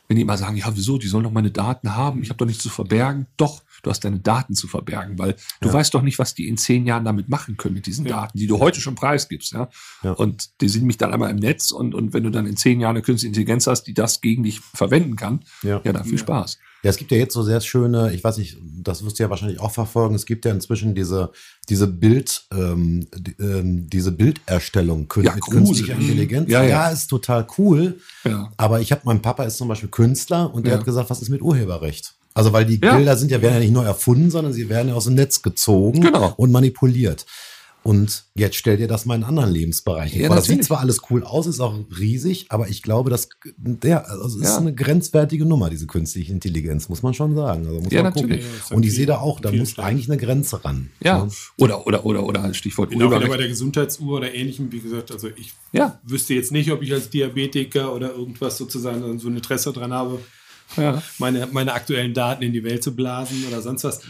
[0.06, 2.46] wenn die immer sagen, ja, wieso, die sollen doch meine Daten haben, ich habe doch
[2.46, 3.26] nichts zu verbergen.
[3.36, 6.56] Doch, du hast deine Daten zu verbergen, weil du weißt doch nicht, was die in
[6.56, 9.52] zehn Jahren damit machen können mit diesen Daten, die du heute schon preisgibst.
[9.52, 9.68] Ja?
[10.02, 10.12] Ja.
[10.12, 12.80] Und die sind mich dann einmal im Netz und, und wenn du dann in zehn
[12.80, 15.80] Jahren eine künstliche Intelligenz hast, die das gegen dich verwenden kann, Ja.
[15.84, 16.58] ja, dann viel Spaß.
[16.84, 19.30] Ja, es gibt ja jetzt so sehr schöne, ich weiß nicht, das wirst du ja
[19.30, 21.32] wahrscheinlich auch verfolgen, es gibt ja inzwischen diese,
[21.68, 26.48] diese Bild, ähm, die, ähm, diese Bilderstellung kün Ja, künstlicher Intelligenz.
[26.48, 26.88] Ja, ja.
[26.88, 27.98] ist total cool.
[28.24, 28.52] Ja.
[28.56, 30.78] Aber ich habe, mein Papa ist zum Beispiel Künstler und der Ja.
[30.78, 32.14] hat gesagt, was ist mit Urheberrecht?
[32.38, 32.96] Also weil die Ja.
[32.96, 35.42] Bilder sind ja, werden ja nicht neu erfunden, sondern sie werden ja aus dem Netz
[35.42, 36.32] gezogen Genau.
[36.36, 37.26] und manipuliert.
[37.84, 40.36] Und jetzt stell dir das mal in anderen Lebensbereichen Ja, vor.
[40.36, 44.26] Das sieht zwar alles cool aus, ist auch riesig, aber ich glaube, das der, also
[44.26, 44.58] es ist Ja.
[44.58, 47.66] eine grenzwertige Nummer, diese künstliche Intelligenz, muss man schon sagen.
[47.66, 48.30] Also muss Ja, man gucken.
[48.30, 48.50] natürlich.
[48.52, 50.90] Ja, ist Und ich sehe da auch, da muss eigentlich eine Grenze ran.
[51.02, 51.24] Ja.
[51.24, 51.30] Ne?
[51.58, 53.30] Oder, oder, oder, oder Stichwort wieder Urheberrecht.
[53.30, 55.98] bei der Gesundheitsuhr oder ähnlichem, wie gesagt, also ich Ja.
[56.04, 60.18] wüsste jetzt nicht, ob ich als Diabetiker oder irgendwas sozusagen so ein Interesse dran habe,
[60.76, 61.02] Ja.
[61.18, 64.00] meine, meine aktuellen Daten in die Welt zu blasen oder sonst was.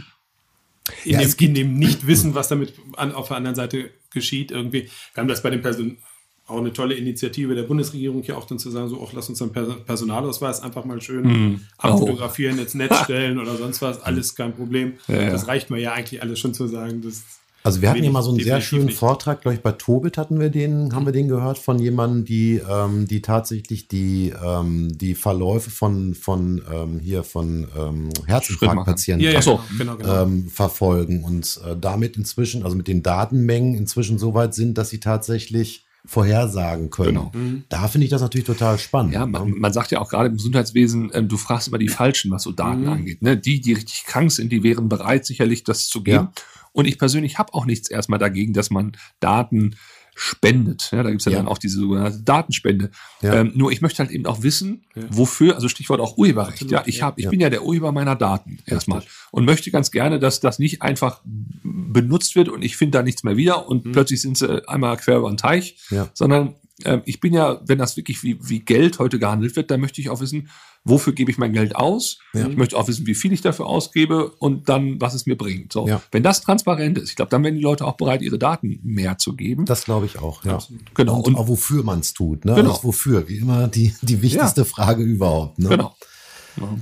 [1.04, 4.84] In, Ja, dem, in dem Nicht-Wissen, was damit an, auf der anderen Seite geschieht, irgendwie.
[5.14, 5.98] Wir haben das bei den Personen
[6.46, 9.42] auch eine tolle Initiative der Bundesregierung hier auch dann zu sagen, so, auch lass uns
[9.42, 11.60] einen Perso- Personalausweis einfach mal schön Mhm.
[11.76, 14.94] abfotografieren, ins Netz stellen oder sonst was, alles kein Problem.
[15.08, 15.28] Ja.
[15.28, 17.02] Das reicht mir ja eigentlich alles schon zu sagen.
[17.02, 17.22] Das
[17.68, 18.96] Also wir hatten hier mal so einen sehr schönen nicht.
[18.96, 22.62] Vortrag, glaube ich, bei Tobit hatten wir den, haben wir den gehört von jemandem, die,
[22.66, 29.32] ähm, die tatsächlich die, ähm, die Verläufe von, von ähm, hier von ähm, Herzinfarktpatienten ja,
[29.32, 29.60] ja, so.
[29.76, 30.10] genau, genau.
[30.10, 30.22] genau.
[30.22, 34.88] ähm, verfolgen und äh, damit inzwischen, also mit den Datenmengen inzwischen so weit sind, dass
[34.88, 37.30] sie tatsächlich vorhersagen können.
[37.30, 37.64] Genau.
[37.68, 39.12] Da finde ich das natürlich total spannend.
[39.12, 39.32] Ja, ne?
[39.32, 42.44] man, man sagt ja auch gerade im Gesundheitswesen, ähm, du fragst immer die Falschen, was
[42.44, 42.88] so Daten Mhm.
[42.88, 43.20] angeht.
[43.20, 43.36] Ne?
[43.36, 46.28] Die, die richtig krank sind, die wären bereit, sicherlich das zu geben.
[46.34, 46.42] Ja.
[46.72, 49.76] Und ich persönlich habe auch nichts erstmal dagegen, dass man Daten
[50.20, 50.90] spendet.
[50.92, 51.38] Ja, da gibt's ja, Ja.
[51.38, 52.90] dann auch diese sogenannte Datenspende.
[53.22, 53.34] Ja.
[53.34, 56.54] Ähm, nur ich möchte halt eben auch wissen, wofür, also Stichwort auch Urheberrecht.
[56.54, 59.92] Absolut, ja, ich hab, ich bin ja der Urheber meiner Daten erstmal und möchte ganz
[59.92, 61.20] gerne, dass das nicht einfach
[61.62, 65.18] benutzt wird und ich finde da nichts mehr wieder und plötzlich sind sie einmal quer
[65.18, 66.08] über den Teich, Mhm.
[66.14, 66.54] Sondern
[66.84, 70.00] ähm, ich bin ja, wenn das wirklich wie, wie Geld heute gehandelt wird, dann möchte
[70.00, 70.48] ich auch wissen,
[70.84, 72.18] wofür gebe ich mein Geld aus.
[72.32, 75.72] Ich möchte auch wissen, wie viel ich dafür ausgebe und dann, was es mir bringt.
[75.72, 76.00] So, Ja.
[76.12, 79.18] Wenn das transparent ist, ich glaube, dann werden die Leute auch bereit, ihre Daten mehr
[79.18, 79.64] zu geben.
[79.66, 80.58] Das glaube ich auch, ja.
[80.94, 81.16] Genau.
[81.16, 82.54] Und, Und- auch wofür man es tut, ne?
[82.54, 82.70] Genau.
[82.70, 85.58] Also wofür, wie immer die, die wichtigste Frage überhaupt.
[85.58, 85.68] Ne?
[85.70, 85.94] genau.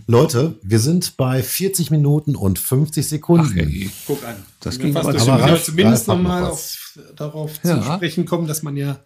[0.06, 3.50] Leute, wir sind bei 40 Minuten und 50 Sekunden.
[3.52, 3.90] Ach, ey.
[4.06, 4.36] Guck an.
[4.60, 5.28] Das ging fast aber- durch.
[5.28, 6.50] aber zumindest noch nochmal was.
[6.52, 7.82] auf, darauf Ja.
[7.82, 9.00] zu sprechen kommen, dass man ja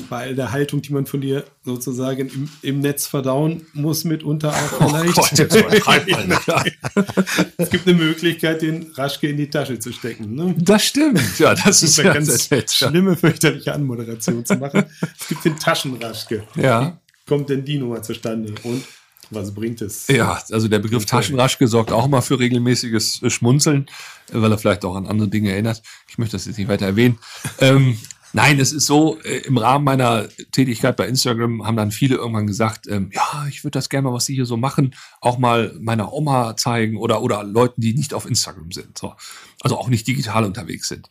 [0.00, 4.88] bei der Haltung, die man von dir sozusagen im, im Netz verdauen muss, mitunter auch
[4.88, 5.18] vielleicht.
[5.18, 5.38] Oh Gott,
[7.56, 10.34] es gibt eine Möglichkeit, den Raschke in die Tasche zu stecken.
[10.34, 10.54] Ne?
[10.58, 11.20] Das stimmt.
[11.38, 12.70] Ja, das ist eine ganz nett.
[12.70, 14.84] Schlimme, fürchterliche Anmoderation zu machen.
[15.18, 16.44] Es gibt den Taschenraschke.
[16.56, 16.98] Ja.
[17.26, 18.54] Kommt denn die Nummer zustande?
[18.64, 18.82] Und
[19.30, 20.08] was bringt es?
[20.08, 23.86] Ja, also der Begriff Taschenraschke sorgt auch immer für regelmäßiges Schmunzeln,
[24.32, 25.82] weil er vielleicht auch an andere Dinge erinnert.
[26.08, 27.18] Ich möchte das jetzt nicht weiter erwähnen.
[27.60, 27.98] Ähm,
[28.38, 32.46] nein, es ist so, äh, im Rahmen meiner Tätigkeit bei Instagram haben dann viele irgendwann
[32.46, 35.74] gesagt, ähm, ja, ich würde das gerne mal, was Sie hier so machen, auch mal
[35.80, 38.96] meiner Oma zeigen oder, oder Leuten, die nicht auf Instagram sind.
[38.96, 39.14] So.
[39.60, 41.08] Also auch nicht digital unterwegs sind.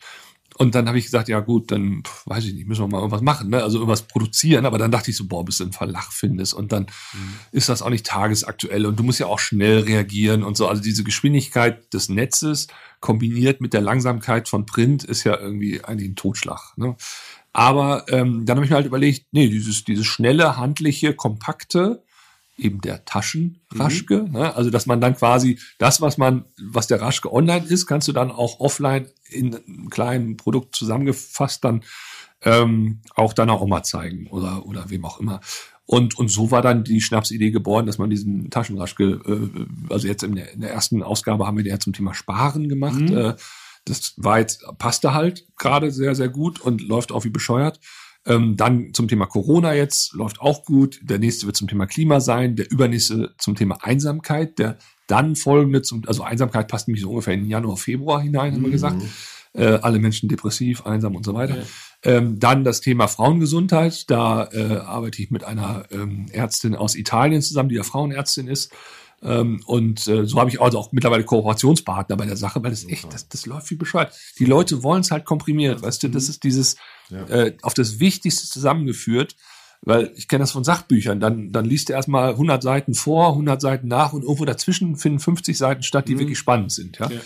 [0.58, 3.22] Und dann habe ich gesagt, ja gut, dann weiß ich nicht, müssen wir mal irgendwas
[3.22, 3.62] machen, ne?
[3.62, 4.66] also irgendwas produzieren.
[4.66, 6.86] Aber dann dachte ich so, boah, bis du einen Verlag findest und dann
[7.52, 10.66] ist das auch nicht tagesaktuell und du musst ja auch schnell reagieren und so.
[10.66, 12.66] Also diese Geschwindigkeit des Netzes
[12.98, 16.76] kombiniert mit der Langsamkeit von Print ist ja irgendwie eigentlich ein Totschlag.
[16.76, 16.96] Ne?
[17.52, 22.02] Aber ähm, dann habe ich mir halt überlegt, nee, dieses, dieses schnelle, handliche, kompakte,
[22.58, 24.28] eben der Taschenraschke.
[24.30, 24.54] Ne?
[24.54, 28.12] Also, dass man dann quasi das, was man, was der Raschke online ist, kannst du
[28.12, 31.84] dann auch offline in einem kleinen Produkt zusammengefasst dann
[32.42, 35.40] ähm, auch deiner Oma zeigen oder, oder wem auch immer.
[35.86, 40.22] Und, und so war dann die Schnapsidee geboren, dass man diesen Taschenraschke, äh, also jetzt
[40.22, 43.00] in der, in der ersten Ausgabe haben wir den ja zum Thema Sparen gemacht.
[43.10, 43.34] Äh,
[43.86, 47.80] das war jetzt, passte halt gerade sehr, sehr gut und läuft auch wie bescheuert.
[48.28, 51.00] Ähm, dann zum Thema Corona jetzt, läuft auch gut.
[51.02, 54.76] Der nächste wird zum Thema Klima sein, der übernächste zum Thema Einsamkeit, der
[55.06, 58.70] dann folgende zum, also Einsamkeit passt nämlich so ungefähr in Januar, Februar hinein, haben wir
[58.70, 59.02] gesagt.
[59.54, 61.56] Äh, alle Menschen depressiv, einsam und so weiter.
[62.04, 64.10] Ähm, dann das Thema Frauengesundheit.
[64.10, 68.72] Da äh, arbeite ich mit einer ähm, Ärztin aus Italien zusammen, die ja Frauenärztin ist.
[69.22, 72.86] Ähm, und äh, so habe ich also auch mittlerweile Kooperationspartner bei der Sache, weil das
[72.86, 74.14] echt, das, das läuft wie bescheuert.
[74.38, 76.76] Die Leute wollen es halt komprimiert, weißt du, das ist dieses
[77.10, 79.36] äh, auf das Wichtigste zusammengeführt,
[79.82, 83.60] weil ich kenne das von Sachbüchern, dann, dann liest du erstmal 100 Seiten vor, 100
[83.60, 86.98] Seiten nach und irgendwo dazwischen finden 50 Seiten statt, die wirklich spannend sind.
[86.98, 87.08] Ja?
[87.10, 87.20] Ja.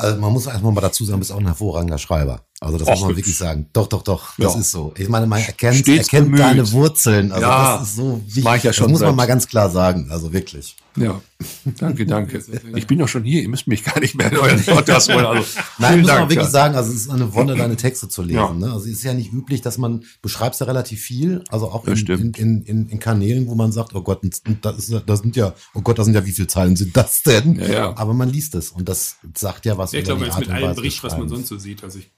[0.00, 2.42] Also man muss erstmal mal dazu sagen, du bist auch ein hervorragender Schreiber.
[2.60, 3.68] Also das Och, muss man wirklich sagen.
[3.72, 4.34] Doch, doch, doch.
[4.38, 4.60] Das Ja.
[4.60, 4.92] ist so.
[4.96, 6.40] Ich meine, man erkennt, Stets erkennt bemüht.
[6.40, 7.32] deine Wurzeln.
[7.32, 8.44] Also Ja, das ist so wichtig.
[8.44, 10.08] mach ich ja schon das muss man mal ganz klar sagen.
[10.10, 10.76] Also wirklich.
[11.00, 11.20] Ja,
[11.78, 12.42] danke, danke.
[12.74, 15.24] Ich bin doch schon hier, ihr müsst mich gar nicht mehr in euren Podcast holen.
[15.24, 15.46] Also,
[15.78, 16.50] Nein, muss man Dank, wirklich ja.
[16.50, 18.34] sagen, also es ist eine Wonne, deine Texte zu lesen.
[18.36, 18.52] Ja.
[18.52, 18.72] Ne?
[18.72, 21.86] Also es ist ja nicht üblich, dass man, du schreibst ja relativ viel, also auch
[21.86, 24.20] in, in, in, in, in Kanälen, wo man sagt, oh Gott,
[24.62, 26.96] das, ist, ja- das sind ja, oh Gott, das sind ja, wie viele Zeilen sind
[26.96, 27.56] das denn?
[27.56, 27.96] Ja, ja.
[27.96, 30.50] Aber man liest es und das sagt ja was Ich über glaube, jetzt Art mit
[30.50, 31.84] allem bricht, was man sonst so sieht.
[31.84, 32.10] Also ich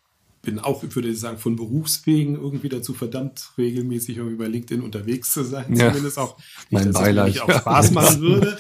[0.43, 5.33] bin auch, ich würde sagen, von Berufswegen irgendwie dazu verdammt, regelmäßig irgendwie bei LinkedIn unterwegs
[5.33, 5.75] zu sein.
[5.75, 5.89] Ja.
[5.89, 6.37] Zumindest auch,
[6.71, 7.29] Mein dass es Beileid.
[7.35, 8.59] mich auch Spaß machen würde.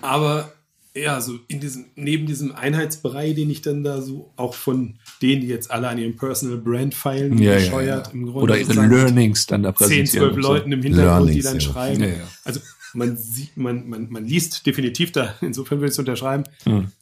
[0.00, 0.52] Aber
[0.96, 5.40] ja, so in diesem, neben diesem Einheitsbrei, den ich dann da so auch von denen,
[5.40, 8.12] die jetzt alle an ihrem Personal Brand feilen, Ja, ja, bescheuert ja.
[8.12, 8.40] im Grunde.
[8.40, 10.26] Oder ihre Learnings dann da 10, präsentieren.
[10.26, 10.48] 12 und so.
[10.48, 11.60] Leuten im Hintergrund, die Learnings, dann ja.
[11.60, 12.00] schreiben.
[12.00, 12.28] Ja, ja.
[12.44, 12.60] Also
[12.94, 16.44] man sieht, man, man, man liest definitiv da, insofern will ich es unterschreiben,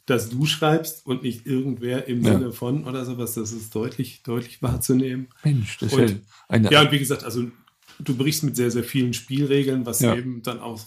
[0.06, 2.22] dass du schreibst und nicht irgendwer im.
[2.24, 2.32] Ja.
[2.32, 3.34] Sinne von oder sowas.
[3.34, 5.28] Das ist deutlich, deutlich wahrzunehmen.
[5.44, 6.16] Mensch, das ist Und- ja
[6.48, 7.44] eine, Ja, und wie gesagt, also
[7.98, 10.14] du brichst mit sehr, sehr vielen Spielregeln, was Ja.
[10.16, 10.80] eben dann auch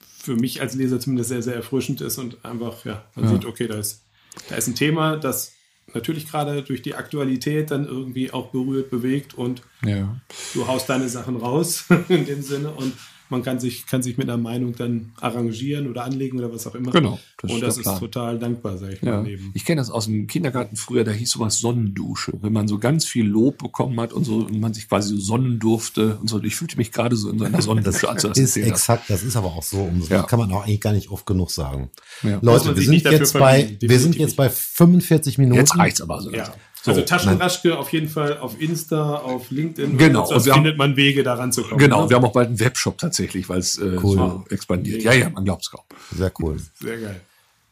[0.00, 3.30] für mich als Leser zumindest sehr, sehr erfrischend ist und einfach, ja, man Ja.
[3.32, 4.02] sieht, okay, da ist,
[4.48, 5.52] da ist ein Thema, das
[5.94, 10.20] natürlich gerade durch die Aktualität dann irgendwie auch berührt, bewegt und ja.
[10.52, 12.92] du haust deine Sachen raus in dem Sinne und
[13.30, 16.74] man kann sich, kann sich mit einer Meinung dann arrangieren oder anlegen oder was auch
[16.74, 16.90] immer.
[16.92, 19.16] Genau, das und ist das ist total dankbar, sag ich Ja.
[19.16, 19.22] mal.
[19.22, 19.50] Neben.
[19.54, 22.32] Ich kenne das aus dem Kindergarten früher, da hieß sowas Sonnendusche.
[22.40, 25.20] Wenn man so ganz viel Lob bekommen hat und so und man sich quasi so
[25.20, 26.42] sonnen durfte und so.
[26.42, 29.04] Ich fühlte mich gerade so in so einer Das Sonnendusche, als du das ist exakt,
[29.08, 29.78] das ist aber auch so.
[29.78, 30.22] Um, Ja.
[30.22, 31.90] Das kann man auch eigentlich gar nicht oft genug sagen.
[32.22, 32.38] Ja.
[32.42, 35.58] Leute, wir sind, jetzt bei, wir sind jetzt bei 45 Minuten.
[35.58, 36.52] Jetzt reicht's aber so Ja.
[36.86, 36.90] Langsam.
[36.90, 39.98] also So, Taschenraschke auf jeden Fall auf Insta, auf LinkedIn.
[39.98, 41.78] Genau, Und sonst wir haben- findet man Wege, daran zu kommen.
[41.78, 42.10] Genau, ne?
[42.10, 44.16] wir haben auch bald einen Webshop tatsächlich, weil es äh, Cool.
[44.16, 45.02] so expandiert.
[45.02, 45.82] Ja, ja, man glaubt es kaum.
[46.14, 46.56] Sehr cool.
[46.80, 47.20] Sehr geil.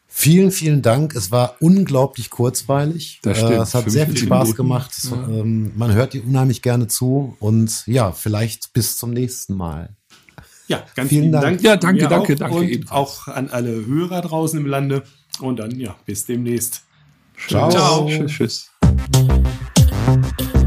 [0.09, 1.15] Vielen, vielen Dank.
[1.15, 3.19] Es war unglaublich kurzweilig.
[3.23, 3.53] Das stimmt.
[3.53, 4.57] Äh, es hat sehr viel 45 Spaß Minuten.
[4.57, 4.91] gemacht.
[4.97, 7.37] Es, ähm, man hört dir unheimlich gerne zu.
[7.39, 9.91] Und ja, vielleicht bis zum nächsten Mal.
[10.69, 11.45] Ja, ganz Vielen vielen Dank.
[11.45, 11.63] Dank.
[11.63, 12.39] Ja, danke, Mir danke, auch.
[12.39, 12.91] danke Und ebenfalls.
[12.99, 15.03] auch an alle Hörer draußen im Lande.
[15.41, 16.83] Und dann, ja, bis demnächst.
[17.49, 17.69] Ciao.
[17.71, 18.09] Ciao.
[18.09, 18.71] Tschüss, tschüss.
[18.97, 20.66] Musik